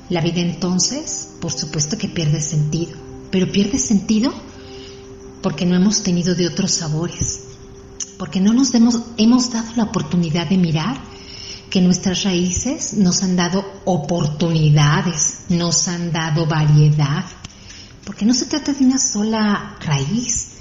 [0.09, 2.95] La vida entonces, por supuesto que pierde sentido,
[3.31, 4.31] pero pierde sentido
[5.41, 7.45] porque no hemos tenido de otros sabores,
[8.19, 10.97] porque no nos hemos, hemos dado la oportunidad de mirar
[11.69, 17.25] que nuestras raíces nos han dado oportunidades, nos han dado variedad,
[18.05, 20.54] porque no se trata de una sola raíz,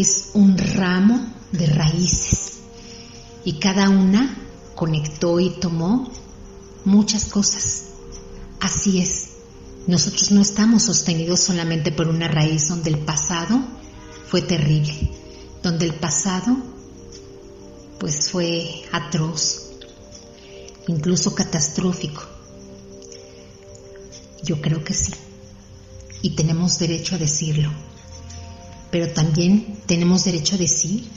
[0.00, 1.20] es un ramo
[1.52, 2.60] de raíces
[3.44, 4.36] y cada una
[4.74, 6.10] conectó y tomó
[6.84, 7.86] muchas cosas.
[8.60, 9.30] Así es,
[9.86, 13.60] nosotros no estamos sostenidos solamente por una raíz donde el pasado
[14.28, 15.10] fue terrible,
[15.62, 16.56] donde el pasado
[17.98, 19.72] pues fue atroz,
[20.86, 22.22] incluso catastrófico.
[24.42, 25.12] Yo creo que sí,
[26.22, 27.70] y tenemos derecho a decirlo,
[28.90, 31.08] pero también tenemos derecho a decir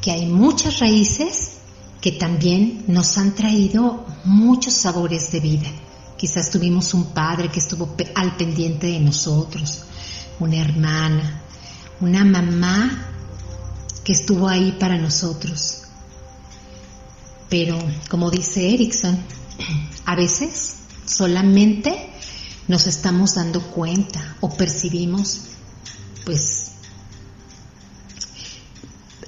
[0.00, 1.52] que hay muchas raíces
[2.00, 5.68] que también nos han traído muchos sabores de vida.
[6.16, 9.82] Quizás tuvimos un padre que estuvo al pendiente de nosotros,
[10.38, 11.42] una hermana,
[12.00, 13.08] una mamá
[14.04, 15.82] que estuvo ahí para nosotros.
[17.48, 19.18] Pero, como dice Erickson,
[20.04, 22.10] a veces solamente
[22.68, 25.42] nos estamos dando cuenta o percibimos,
[26.24, 26.65] pues,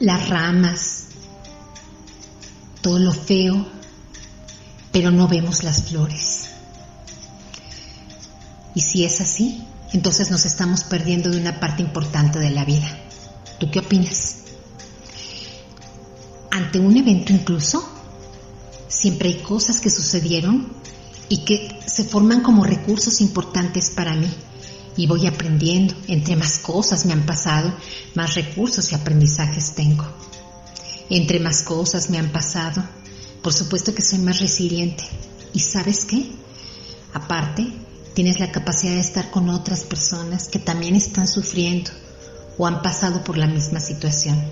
[0.00, 1.06] las ramas,
[2.80, 3.66] todo lo feo,
[4.92, 6.50] pero no vemos las flores.
[8.74, 12.88] Y si es así, entonces nos estamos perdiendo de una parte importante de la vida.
[13.58, 14.37] ¿Tú qué opinas?
[16.50, 17.88] Ante un evento incluso,
[18.88, 20.72] siempre hay cosas que sucedieron
[21.28, 24.28] y que se forman como recursos importantes para mí.
[24.98, 27.72] Y voy aprendiendo, entre más cosas me han pasado,
[28.14, 30.04] más recursos y aprendizajes tengo
[31.11, 32.82] entre más cosas me han pasado,
[33.42, 35.04] por supuesto que soy más resiliente.
[35.52, 36.30] ¿Y sabes qué?
[37.14, 37.66] Aparte,
[38.14, 41.90] tienes la capacidad de estar con otras personas que también están sufriendo
[42.58, 44.42] o han pasado por la misma situación.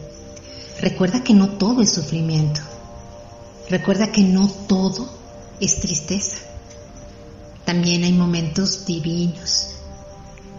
[0.81, 2.61] Recuerda que no todo es sufrimiento.
[3.69, 5.11] Recuerda que no todo
[5.61, 6.39] es tristeza.
[7.65, 9.76] También hay momentos divinos.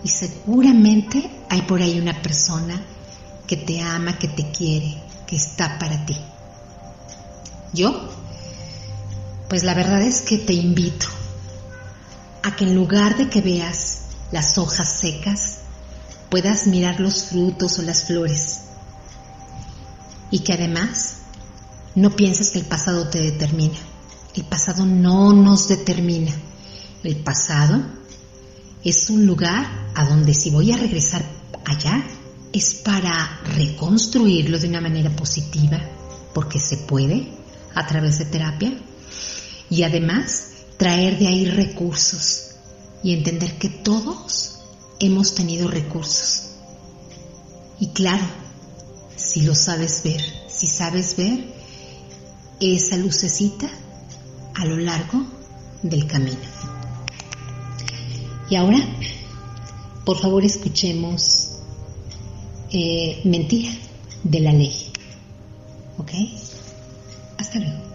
[0.04, 2.82] Y seguramente hay por ahí una persona
[3.46, 6.18] que te ama, que te quiere, que está para ti.
[7.74, 8.10] Yo,
[9.50, 11.08] pues la verdad es que te invito
[12.44, 14.00] a que en lugar de que veas
[14.32, 15.58] las hojas secas,
[16.30, 18.62] puedas mirar los frutos o las flores
[20.30, 21.14] y que además
[21.96, 23.80] No pienses que el pasado te determina.
[24.36, 26.32] El pasado no nos determina.
[27.04, 27.82] El pasado
[28.84, 31.26] es un lugar a donde si voy a regresar
[31.66, 32.06] allá
[32.54, 35.82] es para reconstruirlo de una manera positiva,
[36.36, 37.28] porque se puede
[37.74, 38.78] a través de terapia,
[39.72, 42.52] y además traer de ahí recursos
[43.04, 44.60] y entender que todos
[45.00, 46.52] hemos tenido recursos.
[47.80, 48.24] Y claro,
[49.16, 51.56] si lo sabes ver, si sabes ver
[52.60, 53.68] esa lucecita
[54.54, 55.26] a lo largo
[55.82, 56.38] del camino.
[58.48, 58.78] Y ahora,
[60.08, 61.50] por favor, escuchemos
[62.72, 63.74] eh, Mentira
[64.24, 64.94] de la Ley.
[65.98, 66.12] ¿Ok?
[67.38, 67.87] Hasta luego.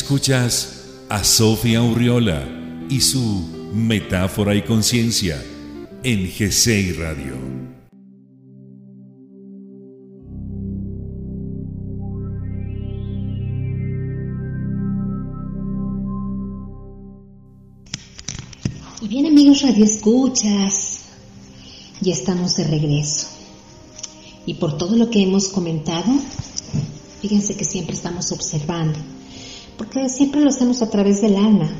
[0.00, 2.46] Escuchas a Sofía Urriola
[2.88, 5.44] y su Metáfora y Conciencia
[6.04, 7.36] en GCI Radio.
[19.02, 21.00] Y bien amigos Radio Escuchas,
[22.00, 23.26] ya estamos de regreso.
[24.46, 26.12] Y por todo lo que hemos comentado,
[27.20, 29.17] fíjense que siempre estamos observando
[29.78, 31.70] porque siempre lo hacemos a través del alma.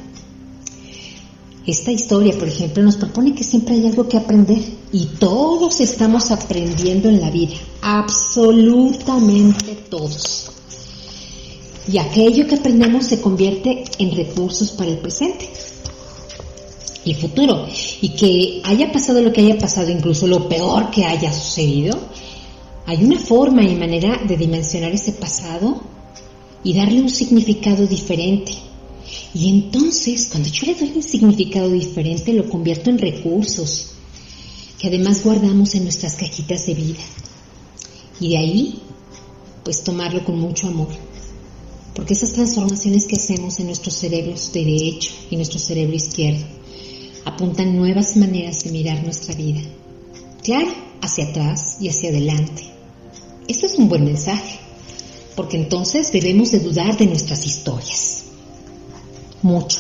[1.66, 6.30] Esta historia, por ejemplo, nos propone que siempre hay algo que aprender y todos estamos
[6.30, 10.50] aprendiendo en la vida, absolutamente todos.
[11.92, 15.50] Y aquello que aprendemos se convierte en recursos para el presente
[17.04, 17.66] y futuro.
[18.00, 21.98] Y que haya pasado lo que haya pasado, incluso lo peor que haya sucedido,
[22.86, 25.82] hay una forma y manera de dimensionar ese pasado
[26.64, 28.52] y darle un significado diferente.
[29.34, 33.92] Y entonces, cuando yo le doy un significado diferente, lo convierto en recursos
[34.78, 37.00] que además guardamos en nuestras cajitas de vida.
[38.20, 38.78] Y de ahí,
[39.64, 40.88] pues tomarlo con mucho amor.
[41.94, 46.44] Porque esas transformaciones que hacemos en nuestros cerebros de derecho y nuestro cerebro izquierdo
[47.24, 49.60] apuntan nuevas maneras de mirar nuestra vida.
[50.42, 52.62] Claro, hacia atrás y hacia adelante.
[53.48, 54.58] Esto es un buen mensaje,
[55.38, 58.24] porque entonces debemos de dudar de nuestras historias.
[59.40, 59.78] Mucho.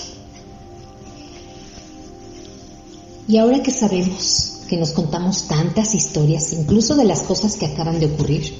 [3.26, 7.98] Y ahora que sabemos que nos contamos tantas historias, incluso de las cosas que acaban
[7.98, 8.54] de ocurrir,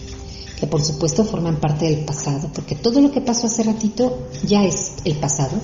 [0.59, 4.65] que por supuesto forman parte del pasado, porque todo lo que pasó hace ratito ya
[4.65, 5.57] es el pasado,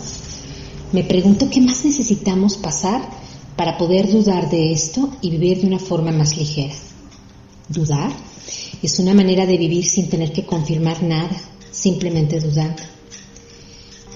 [0.92, 3.10] me pregunto qué más necesitamos pasar
[3.56, 6.74] para poder dudar de esto y vivir de una forma más ligera.
[7.68, 8.12] Dudar
[8.86, 12.82] es una manera de vivir sin tener que confirmar nada, simplemente dudando.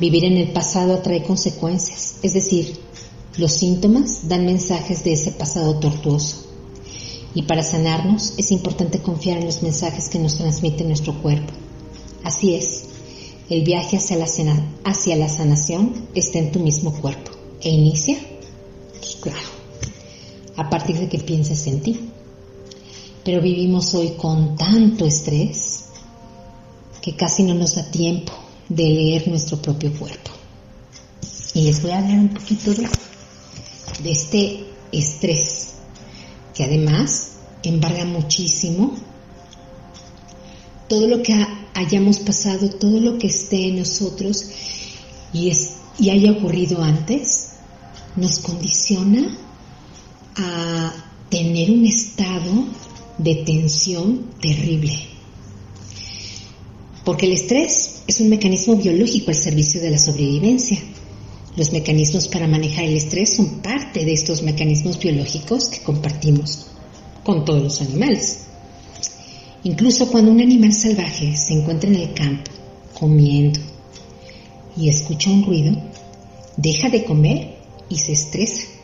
[0.01, 2.79] Vivir en el pasado atrae consecuencias, es decir,
[3.37, 6.45] los síntomas dan mensajes de ese pasado tortuoso.
[7.35, 11.53] Y para sanarnos es importante confiar en los mensajes que nos transmite nuestro cuerpo.
[12.25, 12.85] Así es,
[13.49, 17.31] el viaje hacia la, sanación está en tu mismo cuerpo.
[17.63, 18.19] ¿E inicia?
[18.99, 19.49] Pues claro,
[20.57, 22.01] a partir de que pienses en ti.
[23.29, 25.85] Pero vivimos hoy con tanto estrés
[27.03, 28.33] que casi no nos da tiempo
[28.71, 30.31] de leer nuestro propio cuerpo.
[31.53, 32.89] Y les voy a hablar un poquito de,
[34.11, 35.75] este estrés,
[36.55, 38.95] que además embarga muchísimo
[40.89, 41.35] todo lo que
[41.75, 44.47] hayamos pasado, todo lo que esté en nosotros
[45.35, 47.57] y, es, y haya ocurrido antes,
[48.17, 49.37] nos condiciona
[50.35, 50.95] a
[51.29, 52.88] tener un estado
[53.19, 54.97] de tensión terrible.
[57.05, 60.79] Porque el estrés es un mecanismo biológico al servicio de la sobrevivencia.
[61.57, 66.67] Los mecanismos para manejar el estrés son parte de estos mecanismos biológicos que compartimos
[67.25, 68.41] con todos los animales.
[69.65, 72.51] Incluso cuando un animal salvaje se encuentra en el campo
[72.99, 73.61] comiendo
[74.77, 75.77] y escucha un ruido,
[76.57, 77.57] deja de comer
[77.89, 78.78] y se estresa.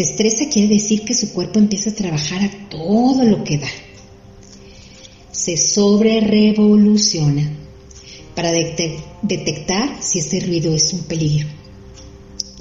[0.00, 3.68] Se estresa quiere decir que su cuerpo empieza a trabajar a todo lo que da.
[5.30, 7.46] Se sobre revoluciona
[8.34, 11.46] para detectar si ese ruido es un peligro.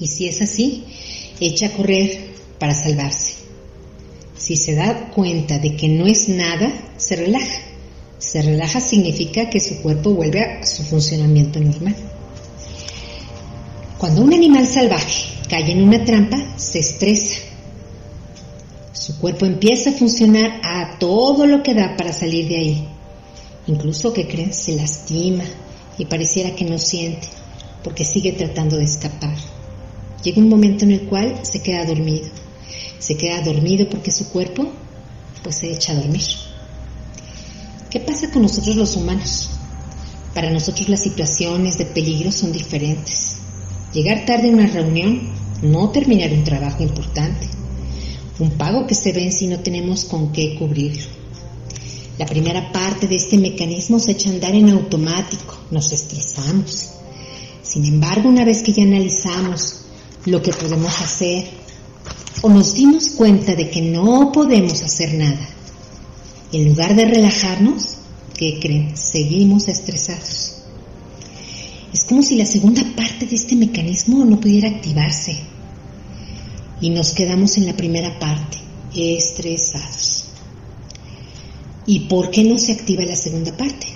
[0.01, 0.83] Y si es así,
[1.39, 2.27] echa a correr
[2.59, 3.35] para salvarse.
[4.35, 7.61] Si se da cuenta de que no es nada, se relaja.
[8.17, 11.95] Se relaja significa que su cuerpo vuelve a su funcionamiento normal.
[13.97, 17.35] Cuando un animal salvaje cae en una trampa, se estresa.
[18.93, 22.87] Su cuerpo empieza a funcionar a todo lo que da para salir de ahí.
[23.67, 25.43] Incluso que creen se lastima
[25.97, 27.27] y pareciera que no siente
[27.83, 29.35] porque sigue tratando de escapar.
[30.23, 32.27] Llega un momento en el cual se queda dormido.
[32.99, 34.67] Se queda dormido porque su cuerpo
[35.43, 36.23] pues se echa a dormir.
[37.89, 39.49] ¿Qué pasa con nosotros los humanos?
[40.35, 43.37] Para nosotros las situaciones de peligro son diferentes.
[43.93, 45.29] Llegar tarde a una reunión,
[45.61, 47.47] no terminar un trabajo importante,
[48.39, 51.03] un pago que se ven si no tenemos con qué cubrirlo.
[52.17, 56.89] La primera parte de este mecanismo se echa a andar en automático, nos estresamos.
[57.63, 59.81] Sin embargo, una vez que ya analizamos
[60.25, 61.47] lo que podemos hacer
[62.41, 65.49] o nos dimos cuenta de que no podemos hacer nada,
[66.51, 67.97] en lugar de relajarnos,
[68.35, 68.97] ¿qué creen?
[68.97, 70.58] Seguimos estresados.
[71.93, 75.37] Es como si la segunda parte de este mecanismo no pudiera activarse.
[76.81, 78.57] Y nos quedamos en la primera parte,
[78.95, 80.25] estresados.
[81.85, 83.87] ¿Y por qué no se activa la segunda parte?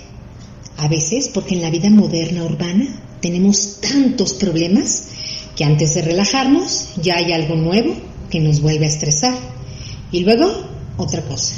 [0.76, 2.86] A veces porque en la vida moderna urbana
[3.20, 5.04] tenemos tantos problemas
[5.56, 7.94] que antes de relajarnos ya hay algo nuevo
[8.28, 9.38] que nos vuelve a estresar.
[10.10, 10.52] Y luego
[10.96, 11.54] otra cosa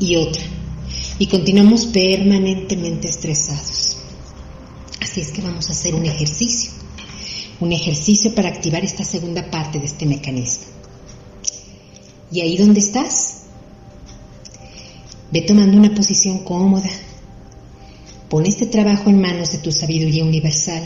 [0.00, 0.42] y otra.
[1.18, 4.01] Y continuamos permanentemente estresados.
[5.12, 6.70] Así es que vamos a hacer un ejercicio.
[7.60, 10.64] Un ejercicio para activar esta segunda parte de este mecanismo.
[12.32, 13.42] Y ahí donde estás,
[15.30, 16.88] ve tomando una posición cómoda.
[18.30, 20.82] Pon este trabajo en manos de tu sabiduría universal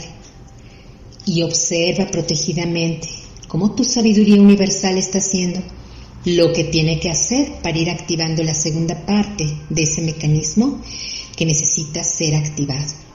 [1.25, 3.07] y observa protegidamente
[3.47, 5.61] cómo tu sabiduría universal está haciendo
[6.25, 10.81] lo que tiene que hacer para ir activando la segunda parte de ese mecanismo
[11.37, 13.06] que necesita ser activado.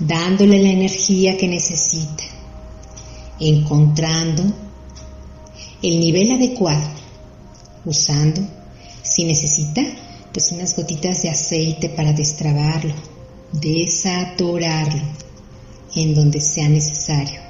[0.00, 2.24] Dándole la energía que necesita,
[3.38, 4.42] encontrando
[5.82, 6.88] el nivel adecuado,
[7.84, 8.40] usando,
[9.02, 9.82] si necesita,
[10.32, 12.94] pues unas gotitas de aceite para destrabarlo,
[13.52, 15.02] desatorarlo
[15.94, 17.40] en donde sea necesario,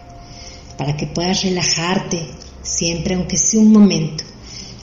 [0.76, 2.20] para que puedas relajarte
[2.62, 4.24] siempre, aunque sea un momento,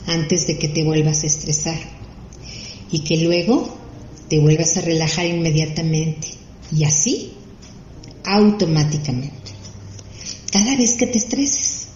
[0.06, 1.78] antes de que te vuelvas a estresar
[2.90, 3.76] y que luego
[4.28, 6.28] te vuelvas a relajar inmediatamente
[6.74, 7.32] y así
[8.28, 9.52] automáticamente.
[10.52, 11.88] Cada vez que te estreses,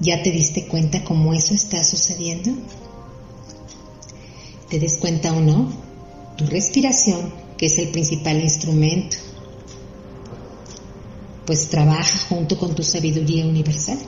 [0.00, 2.52] ¿ya te diste cuenta cómo eso está sucediendo?
[4.68, 5.72] ¿Te des cuenta o no?
[6.36, 9.16] Tu respiración, que es el principal instrumento,
[11.46, 13.98] pues trabaja junto con tu sabiduría universal.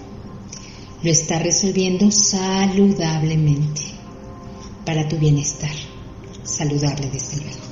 [1.02, 3.82] Lo está resolviendo saludablemente
[4.84, 5.74] para tu bienestar,
[6.44, 7.65] saludable desde luego.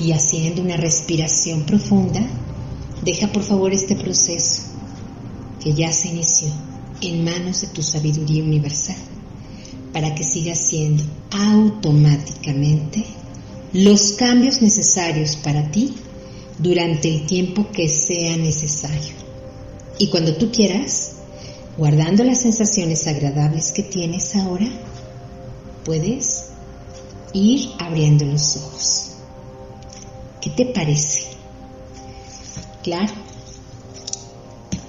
[0.00, 2.26] Y haciendo una respiración profunda,
[3.04, 4.62] deja por favor este proceso
[5.62, 6.48] que ya se inició
[7.02, 8.96] en manos de tu sabiduría universal
[9.92, 13.04] para que siga haciendo automáticamente
[13.72, 15.94] los cambios necesarios para ti
[16.58, 19.14] durante el tiempo que sea necesario.
[19.98, 21.12] Y cuando tú quieras,
[21.76, 24.66] guardando las sensaciones agradables que tienes ahora,
[25.84, 26.46] puedes
[27.32, 29.09] ir abriendo los ojos.
[30.40, 31.24] ¿Qué te parece?
[32.82, 33.12] Claro,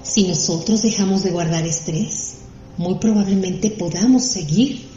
[0.04, 2.36] si nosotros dejamos de guardar estrés,
[2.78, 4.89] muy probablemente podamos seguir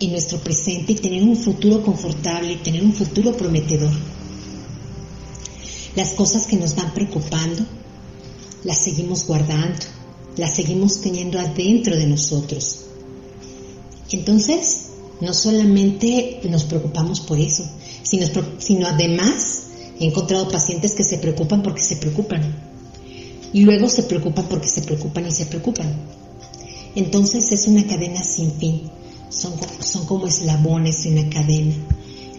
[0.00, 3.92] en nuestro presente y tener un futuro confortable y tener un futuro prometedor.
[5.94, 7.64] Las cosas que nos van preocupando,
[8.64, 9.86] las seguimos guardando,
[10.36, 12.80] las seguimos teniendo adentro de nosotros.
[14.10, 14.88] Entonces,
[15.20, 17.64] no solamente nos preocupamos por eso,
[18.02, 19.65] sino, además
[19.98, 22.42] he encontrado pacientes que se preocupan porque se preocupan.
[23.52, 25.94] Y luego se preocupan porque se preocupan y se preocupan.
[26.94, 28.82] Entonces es una cadena sin fin.
[29.28, 29.52] Son,
[30.06, 31.74] como eslabones de una cadena.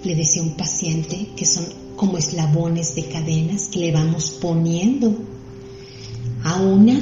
[0.03, 5.15] Le decía un paciente que son como eslabones de cadenas que le vamos poniendo
[6.43, 6.99] a una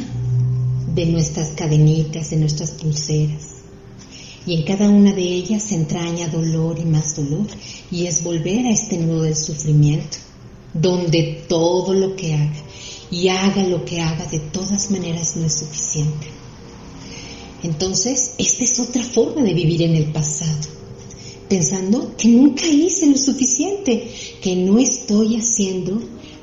[0.94, 3.56] de nuestras cadenitas, de nuestras pulseras.
[4.46, 7.48] Y en cada una de ellas se entraña dolor y más dolor.
[7.92, 10.18] Y es volver a este nudo del sufrimiento,
[10.76, 12.64] donde todo lo que haga
[13.10, 16.28] y haga lo que haga de todas maneras no es suficiente.
[17.64, 20.76] Entonces, esta es otra forma de vivir en el pasado
[21.48, 24.12] pensando que nunca hice lo suficiente,
[24.42, 26.02] que no estoy haciendo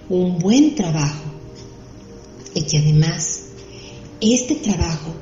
[0.09, 1.25] un buen trabajo.
[2.55, 3.45] Y que además,
[4.21, 5.13] este trabajo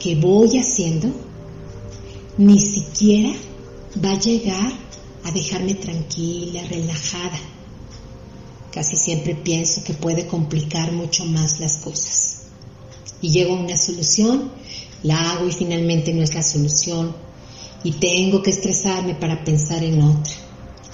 [0.00, 1.08] que voy haciendo
[2.38, 3.32] ni siquiera
[4.04, 4.72] va a llegar
[5.24, 7.40] a dejarme tranquila, relajada.
[8.76, 12.42] Casi siempre pienso que puede complicar mucho más las cosas.
[13.22, 14.52] Y llego a una solución,
[15.02, 17.16] la hago y finalmente no es la solución,
[17.84, 20.34] y tengo que estresarme para pensar en otra.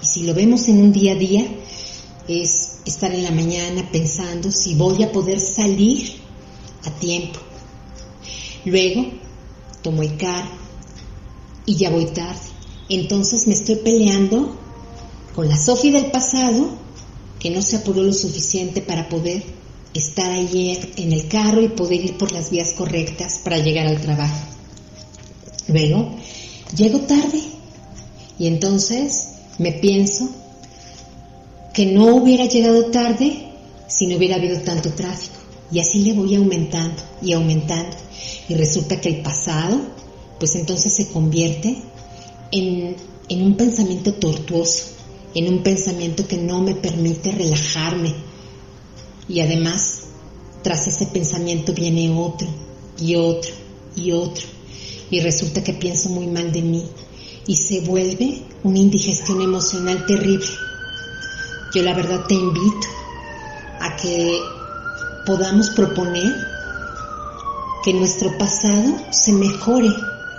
[0.01, 1.45] Y si lo vemos en un día a día,
[2.29, 6.21] es estar en la mañana pensando si voy a poder salir
[6.85, 7.41] a tiempo.
[8.65, 9.07] Luego
[9.83, 10.53] tomo el carro
[11.67, 12.47] y ya voy tarde.
[12.89, 14.57] Entonces me estoy peleando
[15.35, 16.81] con la Sofía del pasado
[17.43, 19.43] que no se apuró lo suficiente para poder
[19.95, 24.01] estar ayer en el carro y poder ir por las vías correctas para llegar al
[24.01, 24.47] trabajo.
[25.67, 26.15] Luego
[26.77, 27.41] llego tarde
[28.39, 30.31] y entonces me pienso
[31.75, 33.49] que no hubiera llegado tarde
[33.89, 35.35] si no hubiera habido tanto tráfico.
[35.73, 37.97] Y así le voy aumentando y aumentando.
[38.49, 39.81] Y resulta que el pasado,
[40.39, 41.77] pues entonces se convierte
[42.53, 42.95] en,
[43.29, 44.92] en un pensamiento tortuoso,
[45.35, 48.15] en un pensamiento que no me permite relajarme.
[49.29, 50.05] Y además,
[50.63, 52.49] tras ese pensamiento viene otro
[52.99, 53.53] y otro
[53.97, 54.47] y otro
[55.13, 56.85] y resulta que pienso muy mal de mí
[57.47, 60.47] y se vuelve una indigestión emocional terrible.
[61.75, 62.87] Yo la verdad te invito
[63.79, 64.41] a que
[65.27, 66.33] podamos proponer
[67.85, 69.91] que nuestro pasado se mejore,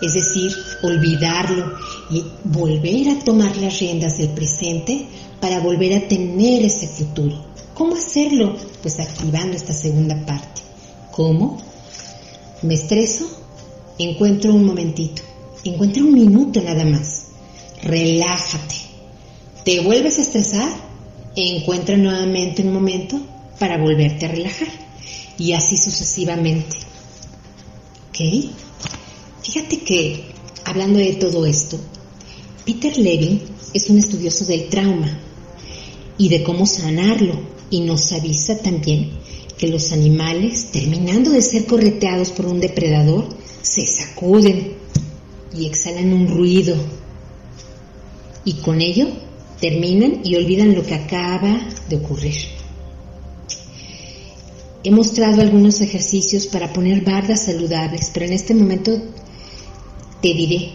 [0.03, 1.77] es decir, olvidarlo
[2.11, 5.05] y volver a tomar las riendas del presente
[5.39, 7.45] para volver a tener ese futuro.
[7.73, 8.57] ¿Cómo hacerlo?
[8.81, 10.61] Pues activando esta segunda parte.
[11.11, 11.61] ¿Cómo?
[12.63, 13.25] Me estreso,
[13.97, 15.21] encuentro un momentito,
[15.63, 17.27] encuentra un minuto nada más,
[17.81, 18.75] relájate,
[19.63, 20.69] te vuelves a estresar,
[21.35, 23.19] encuentra nuevamente un momento
[23.59, 24.67] para volverte a relajar
[25.37, 26.77] y así sucesivamente.
[28.09, 28.51] ¿Ok?
[29.53, 30.23] Fíjate que,
[30.65, 31.77] hablando de todo esto,
[32.65, 33.39] Peter Levin
[33.71, 35.19] es un estudioso del trauma
[36.17, 37.39] y de cómo sanarlo
[37.69, 39.11] y nos avisa también
[39.59, 43.29] que los animales, terminando de ser correteados por un depredador,
[43.61, 44.73] se sacuden
[45.55, 46.75] y exhalan un ruido.
[48.45, 49.05] Y con ello
[49.61, 52.37] terminan y olvidan lo que acaba de ocurrir.
[54.83, 58.99] He mostrado algunos ejercicios para poner bardas saludables, pero en este momento
[60.23, 60.71] te diré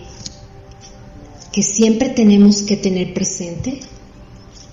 [1.51, 3.80] que siempre tenemos que tener presente,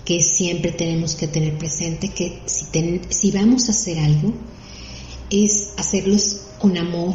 [0.04, 4.34] que siempre tenemos que tener presente que si, vamos a hacer algo,
[5.30, 7.14] es hacerlos con amor,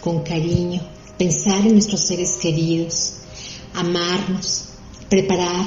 [0.00, 0.80] con cariño,
[1.18, 3.14] pensar en nuestros seres queridos,
[3.74, 4.66] amarnos,
[5.08, 5.66] preparar,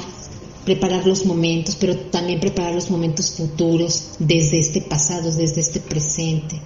[0.64, 6.58] preparar los momentos, pero también preparar los momentos futuros desde este pasado, desde este presente,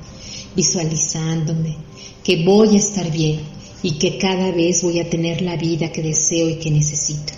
[0.55, 1.77] visualizándome
[2.23, 6.03] que voy a estar bien y que cada vez voy a tener la vida que
[6.03, 7.33] deseo y que necesito.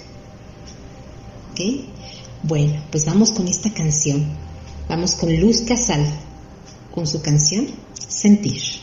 [1.52, 1.60] ¿Ok?
[2.42, 4.24] Bueno, pues vamos con esta canción.
[4.88, 6.04] Vamos con Luz Casal,
[6.92, 7.68] con su canción
[8.08, 8.81] Sentir.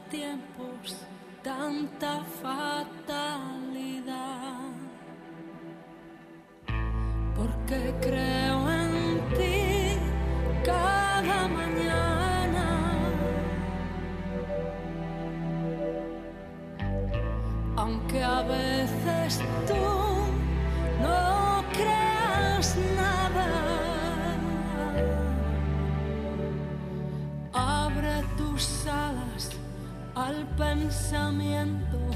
[0.00, 0.96] Contratiempos,
[1.42, 3.10] tanta fatalidad.
[7.34, 9.98] Porque creo en ti
[10.64, 12.66] cada mañana.
[17.76, 19.99] Aunque a veces tú
[30.90, 32.09] pensamiento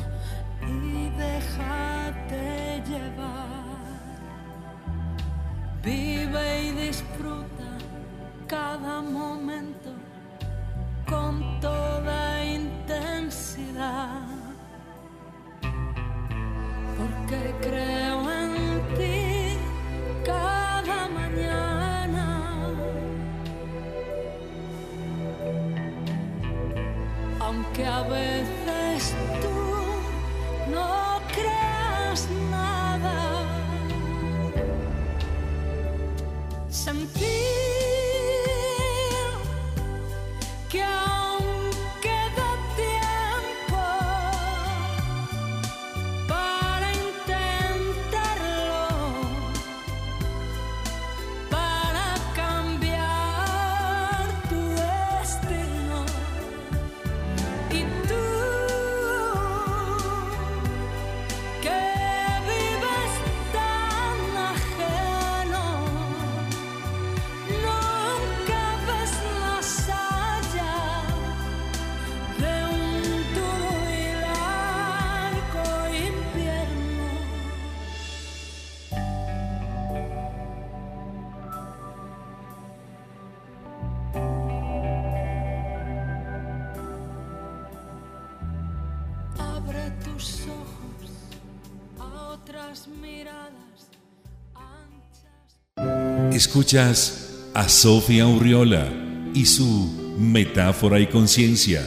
[96.32, 98.88] Escuchas a Sofía Urriola
[99.34, 101.86] y su Metáfora y Conciencia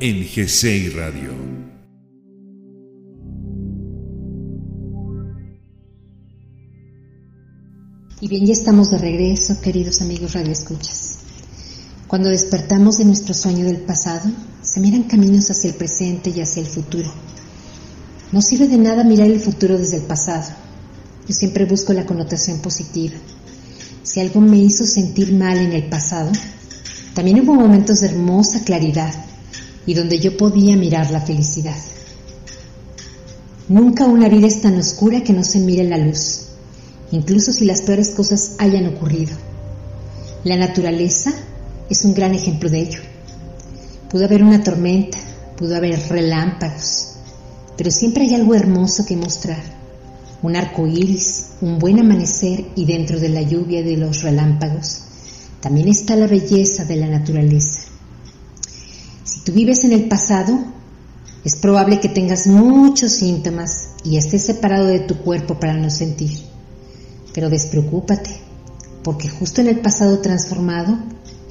[0.00, 1.32] en GCI Radio.
[8.20, 11.18] Y bien, ya estamos de regreso, queridos amigos radioescuchas.
[12.06, 14.30] Cuando despertamos de nuestro sueño del pasado,
[14.62, 17.12] se miran caminos hacia el presente y hacia el futuro.
[18.32, 20.50] No sirve de nada mirar el futuro desde el pasado.
[21.28, 23.16] Yo siempre busco la connotación positiva
[24.06, 26.30] si algo me hizo sentir mal en el pasado,
[27.12, 29.12] también hubo momentos de hermosa claridad
[29.84, 31.76] y donde yo podía mirar la felicidad.
[33.68, 36.46] Nunca una vida es tan oscura que no se mire la luz,
[37.10, 39.36] incluso si las peores cosas hayan ocurrido.
[40.44, 41.32] La naturaleza
[41.90, 43.00] es un gran ejemplo de ello.
[44.08, 45.18] Pudo haber una tormenta,
[45.56, 47.15] pudo haber relámpagos,
[47.76, 49.76] pero siempre hay algo hermoso que mostrar
[50.42, 55.02] un arco iris, un buen amanecer y dentro de la lluvia de los relámpagos
[55.60, 57.80] también está la belleza de la naturaleza.
[59.24, 60.56] Si tú vives en el pasado,
[61.44, 66.38] es probable que tengas muchos síntomas y estés separado de tu cuerpo para no sentir.
[67.32, 68.30] Pero despreocúpate,
[69.02, 70.98] porque justo en el pasado transformado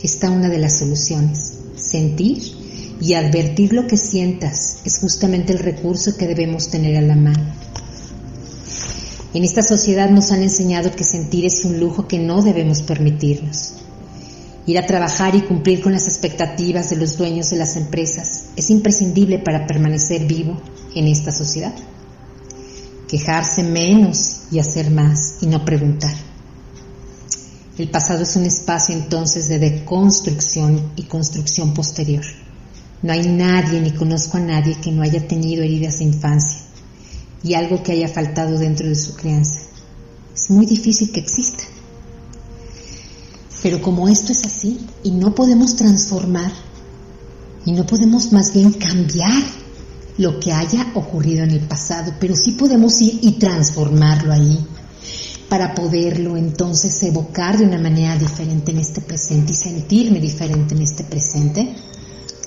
[0.01, 2.64] está una de las soluciones, sentir
[3.01, 7.53] y advertir lo que sientas es justamente el recurso que debemos tener a la mano.
[9.33, 13.73] En esta sociedad nos han enseñado que sentir es un lujo que no debemos permitirnos.
[14.65, 18.69] Ir a trabajar y cumplir con las expectativas de los dueños de las empresas es
[18.69, 20.59] imprescindible para permanecer vivo
[20.95, 21.75] en esta sociedad.
[23.09, 26.13] Quejarse menos y hacer más y no preguntar.
[27.77, 32.23] El pasado es un espacio entonces de deconstrucción y construcción posterior.
[33.01, 36.61] No hay nadie ni conozco a nadie que no haya tenido heridas de infancia
[37.43, 39.61] y algo que haya faltado dentro de su crianza.
[40.33, 41.63] Es muy difícil que exista.
[43.61, 46.51] Pero como esto es así y no podemos transformar
[47.65, 49.43] y no podemos más bien cambiar
[50.17, 54.65] lo que haya ocurrido en el pasado, pero sí podemos ir y transformarlo ahí
[55.49, 60.81] para poderlo entonces evocar de una manera diferente en este presente y sentirme diferente en
[60.81, 61.75] este presente,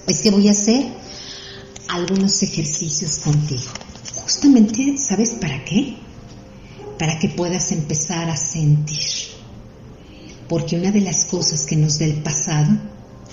[0.08, 0.86] es que voy a hacer
[1.88, 3.70] algunos ejercicios contigo.
[4.22, 5.96] Justamente, ¿sabes para qué?
[6.98, 9.02] Para que puedas empezar a sentir.
[10.48, 12.70] Porque una de las cosas que nos da el pasado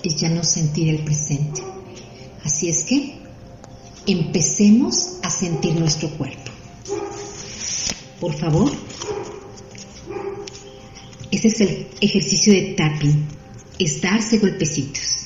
[0.03, 1.61] es ya no sentir el presente.
[2.43, 3.19] Así es que
[4.05, 6.51] empecemos a sentir nuestro cuerpo.
[8.19, 8.71] Por favor,
[11.32, 13.28] ese es el ejercicio de tapping,
[13.80, 15.26] es darse golpecitos.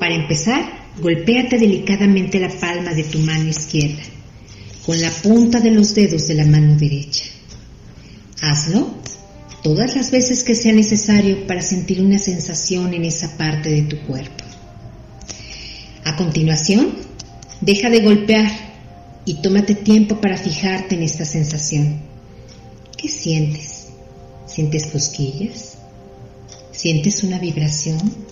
[0.00, 0.64] Para empezar,
[0.98, 4.02] golpéate delicadamente la palma de tu mano izquierda
[4.84, 7.24] con la punta de los dedos de la mano derecha.
[8.40, 8.94] Hazlo
[9.62, 14.00] todas las veces que sea necesario para sentir una sensación en esa parte de tu
[14.06, 14.42] cuerpo.
[16.04, 16.94] A continuación,
[17.60, 18.50] deja de golpear
[19.26, 22.00] y tómate tiempo para fijarte en esta sensación.
[22.96, 23.88] ¿Qué sientes?
[24.46, 25.76] ¿Sientes cosquillas?
[26.72, 28.29] ¿Sientes una vibración?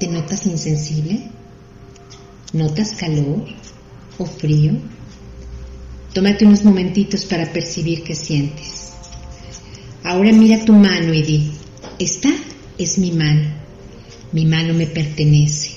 [0.00, 1.20] ¿Te notas insensible?
[2.54, 3.44] ¿Notas calor
[4.16, 4.72] o frío?
[6.14, 8.92] Tómate unos momentitos para percibir qué sientes.
[10.02, 11.52] Ahora mira tu mano y di,
[11.98, 12.30] esta
[12.78, 13.46] es mi mano.
[14.32, 15.72] Mi mano me pertenece.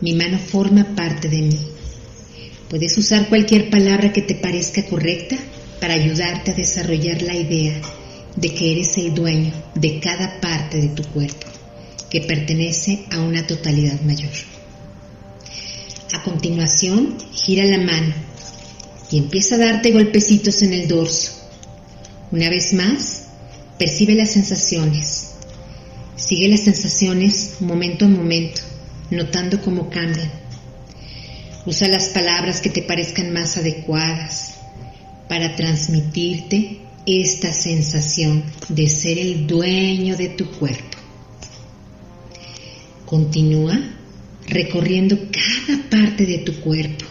[0.00, 1.58] Mi mano forma parte de mí.
[2.70, 5.36] Puedes usar cualquier palabra que te parezca correcta
[5.80, 7.74] para ayudarte a desarrollar la idea
[8.36, 11.48] de que eres el dueño de cada parte de tu cuerpo,
[12.12, 14.34] que pertenece a una totalidad mayor.
[16.12, 18.14] A continuación, gira la mano
[19.10, 21.32] y empieza a darte golpecitos en el dorso.
[22.30, 23.28] Una vez más,
[23.78, 25.36] percibe las sensaciones.
[26.16, 28.60] Sigue las sensaciones momento a momento,
[29.10, 30.30] notando cómo cambian.
[31.64, 34.56] Usa las palabras que te parezcan más adecuadas
[35.30, 40.91] para transmitirte esta sensación de ser el dueño de tu cuerpo.
[43.12, 43.78] Continúa
[44.46, 47.04] recorriendo cada parte de tu cuerpo,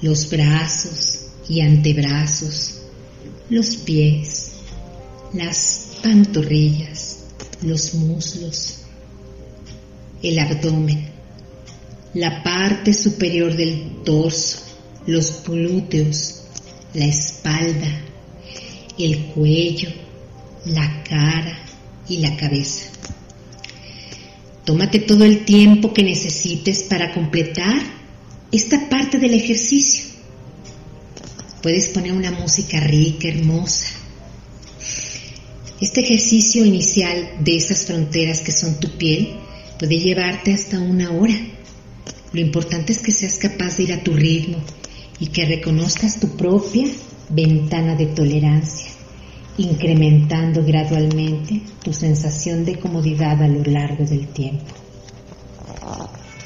[0.00, 2.82] los brazos, y antebrazos,
[3.50, 4.52] los pies,
[5.32, 7.24] las pantorrillas,
[7.60, 8.82] los muslos,
[10.22, 11.08] el abdomen,
[12.14, 14.60] la parte superior del torso,
[15.08, 16.42] los glúteos,
[16.94, 18.00] la espalda,
[18.96, 19.90] el cuello,
[20.66, 21.58] la cara
[22.08, 22.90] y la cabeza.
[24.66, 27.80] Tómate todo el tiempo que necesites para completar
[28.50, 30.04] esta parte del ejercicio.
[31.62, 33.86] Puedes poner una música rica, hermosa.
[35.80, 39.36] Este ejercicio inicial de esas fronteras que son tu piel
[39.78, 41.38] puede llevarte hasta una hora.
[42.32, 44.58] Lo importante es que seas capaz de ir a tu ritmo
[45.20, 46.88] y que reconozcas tu propia
[47.28, 48.90] ventana de tolerancia,
[49.58, 54.64] incrementando gradualmente tu sensación de comodidad a lo largo del tiempo.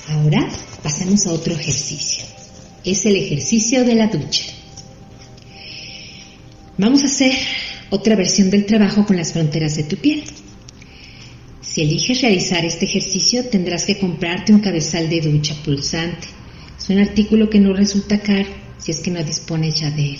[0.08, 0.48] Ahora
[0.82, 2.24] pasemos a otro ejercicio.
[2.84, 4.44] Es el ejercicio de la ducha.
[6.78, 7.34] Vamos a hacer
[7.90, 10.24] otra versión del trabajo con las fronteras de tu piel.
[11.60, 16.26] Si eliges realizar este ejercicio tendrás que comprarte un cabezal de ducha pulsante.
[16.78, 18.48] Es un artículo que no resulta caro
[18.78, 20.18] si es que no dispones ya de él.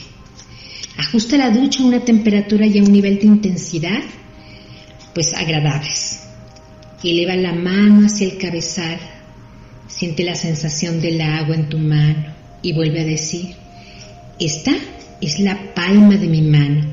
[1.01, 4.03] Ajusta la ducha a una temperatura y a un nivel de intensidad
[5.15, 6.25] pues agradables.
[7.03, 8.99] Eleva la mano hacia el cabezal,
[9.89, 12.27] siente la sensación del agua en tu mano
[12.61, 13.55] y vuelve a decir,
[14.39, 14.73] esta
[15.23, 16.85] es la palma de mi mano.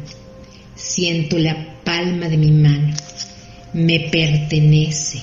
[0.73, 2.95] Siento la palma de mi mano.
[3.73, 5.19] Me pertenece.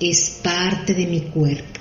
[0.00, 1.80] Es parte de mi cuerpo.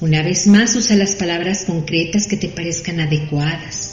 [0.00, 3.85] Una vez más usa las palabras concretas que te parezcan adecuadas.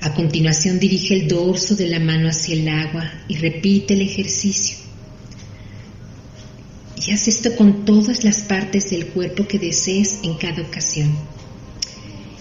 [0.00, 4.88] A continuación dirige el dorso de la mano hacia el agua y repite el ejercicio.
[7.06, 11.16] y haz esto con todas las partes del cuerpo que desees en cada ocasión.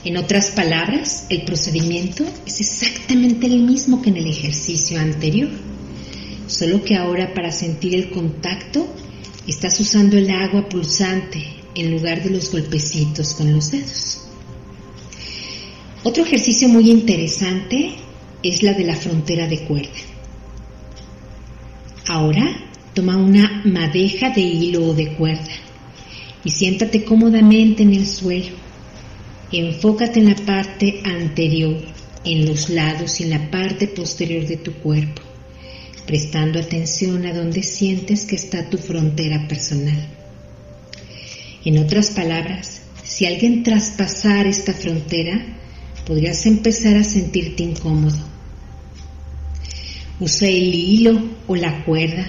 [0.03, 5.49] En otras palabras, el procedimiento es exactamente el mismo que en el ejercicio anterior,
[6.47, 8.87] solo que ahora para sentir el contacto
[9.47, 11.45] estás usando el agua pulsante
[11.75, 14.26] en lugar de los golpecitos con los dedos.
[16.07, 17.95] Otro ejercicio muy interesante
[18.41, 19.99] es la de la frontera de cuerda.
[22.07, 25.53] Ahora Toma una madeja de hilo o de cuerda
[26.43, 28.55] y siéntate cómodamente en el suelo.
[29.51, 31.79] Enfócate en la parte anterior,
[32.23, 35.21] en los lados y en la parte posterior de tu cuerpo,
[36.07, 40.07] prestando atención a donde sientes que está tu frontera personal.
[41.65, 45.56] En otras palabras, si alguien traspasara esta frontera,
[46.07, 48.17] podrías empezar a sentirte incómodo.
[50.21, 52.25] Usa el hilo o la cuerda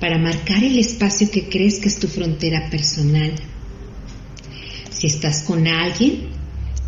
[0.00, 3.32] para marcar el espacio que crees que es tu frontera personal.
[4.90, 6.28] Si estás con alguien,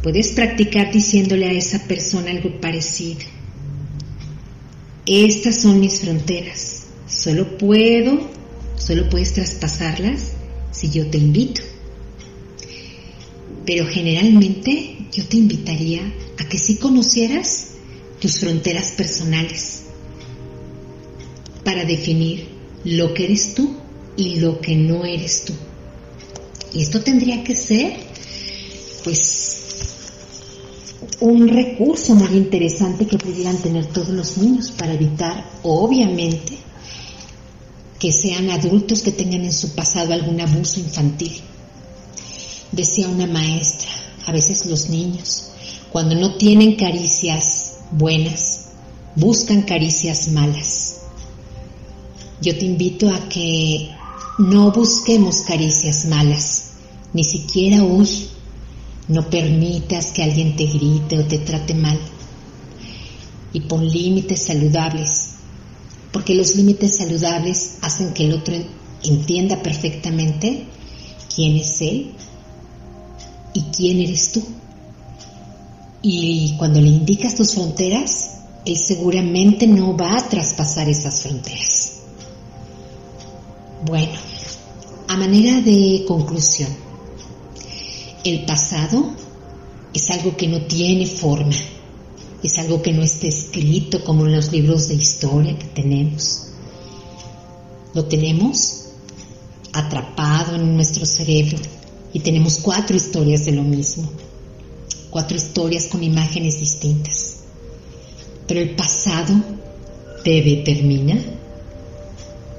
[0.02, 3.20] puedes practicar diciéndole a esa persona algo parecido.
[5.04, 6.86] Estas son mis fronteras.
[7.08, 8.30] Solo puedo,
[8.76, 10.32] solo puedes traspasarlas
[10.70, 11.62] si yo te invito.
[13.66, 16.02] Pero generalmente yo te invitaría
[16.38, 17.68] a que si conocieras
[18.20, 19.82] tus fronteras personales
[21.64, 22.48] para definir
[22.84, 23.76] lo que eres tú
[24.16, 25.52] y lo que no eres tú.
[26.72, 27.96] Y esto tendría que ser,
[29.04, 29.56] pues,
[31.20, 36.56] un recurso muy interesante que pudieran tener todos los niños para evitar, obviamente,
[37.98, 41.32] que sean adultos que tengan en su pasado algún abuso infantil.
[42.72, 43.88] Decía una maestra,
[44.26, 45.50] a veces los niños,
[45.90, 48.68] cuando no tienen caricias buenas,
[49.16, 51.00] buscan caricias malas.
[52.40, 53.90] Yo te invito a que
[54.38, 56.74] no busquemos caricias malas,
[57.12, 58.28] ni siquiera hoy.
[59.08, 61.98] No permitas que alguien te grite o te trate mal.
[63.52, 65.30] Y pon límites saludables,
[66.12, 68.54] porque los límites saludables hacen que el otro
[69.02, 70.66] entienda perfectamente
[71.34, 72.14] quién es él
[73.52, 74.42] y quién eres tú.
[76.02, 82.00] Y cuando le indicas tus fronteras, él seguramente no va a traspasar esas fronteras.
[83.86, 84.12] Bueno,
[85.08, 86.70] a manera de conclusión,
[88.24, 89.14] el pasado
[89.92, 91.56] es algo que no tiene forma,
[92.42, 96.46] es algo que no está escrito como en los libros de historia que tenemos.
[97.94, 98.84] Lo tenemos
[99.72, 101.58] atrapado en nuestro cerebro
[102.12, 104.10] y tenemos cuatro historias de lo mismo,
[105.10, 107.36] cuatro historias con imágenes distintas.
[108.46, 109.34] Pero el pasado
[110.24, 111.18] te determina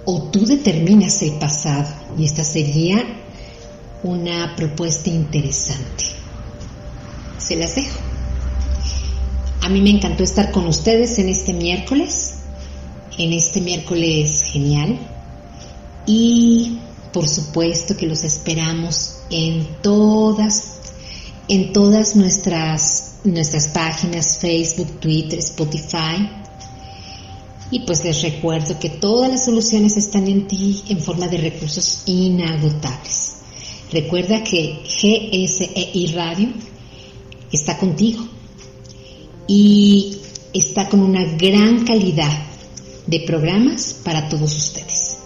[0.06, 1.88] o tú determinas el pasado
[2.18, 3.04] y esta sería
[4.04, 6.06] una propuesta interesante.
[7.38, 8.00] Se las dejo.
[9.62, 12.36] A mí me encantó estar con ustedes en este miércoles,
[13.18, 14.98] en este miércoles genial
[16.08, 16.80] y
[17.14, 20.80] por supuesto que los esperamos en todas
[21.48, 26.30] en todas nuestras nuestras páginas Facebook, Twitter, Spotify
[27.72, 32.04] y pues les recuerdo que todas las soluciones están en ti en forma de recursos
[32.06, 33.38] inagotables.
[33.92, 36.50] Recuerda que GSEI Radio
[37.52, 38.28] está contigo
[39.48, 40.18] y
[40.54, 42.32] está con una gran calidad
[43.08, 45.18] de programas para todos ustedes.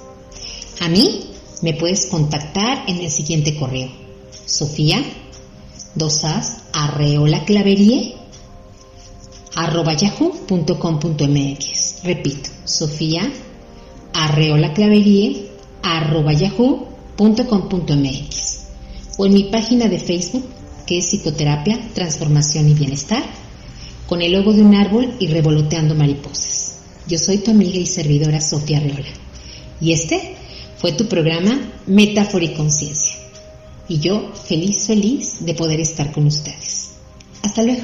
[0.82, 3.90] A mí me puedes contactar en el siguiente correo.
[4.46, 5.04] Sofía,
[5.96, 8.16] dosas, arreola claverie,
[9.56, 10.44] arroba yahoo.com.mx.
[12.04, 13.32] Repito, Sofía
[14.16, 15.50] arreola claverie
[15.84, 17.26] arroba yahoo.com.mx
[19.18, 20.46] o en mi página de Facebook
[20.88, 23.24] que es Psicoterapia, Transformación y Bienestar,
[24.08, 26.78] con el logo de un árbol y revoloteando mariposas.
[27.08, 29.10] Yo soy tu amiga y servidora Sofía Arreola
[29.82, 30.36] y este
[30.78, 33.16] fue tu programa Metáfora y Conciencia.
[33.88, 36.92] Y yo feliz, feliz de poder estar con ustedes.
[37.44, 37.84] Hasta luego.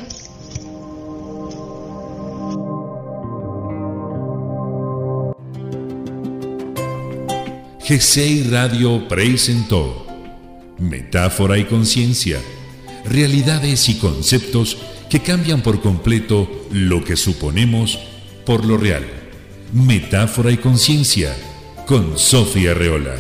[7.88, 10.08] GCI Radio presentó
[10.80, 12.40] Metáfora y Conciencia,
[13.06, 14.78] realidades y conceptos
[15.10, 18.00] que cambian por completo lo que suponemos
[18.46, 19.06] por lo real.
[19.74, 21.36] Metáfora y Conciencia
[21.86, 23.16] con Sofía Reola.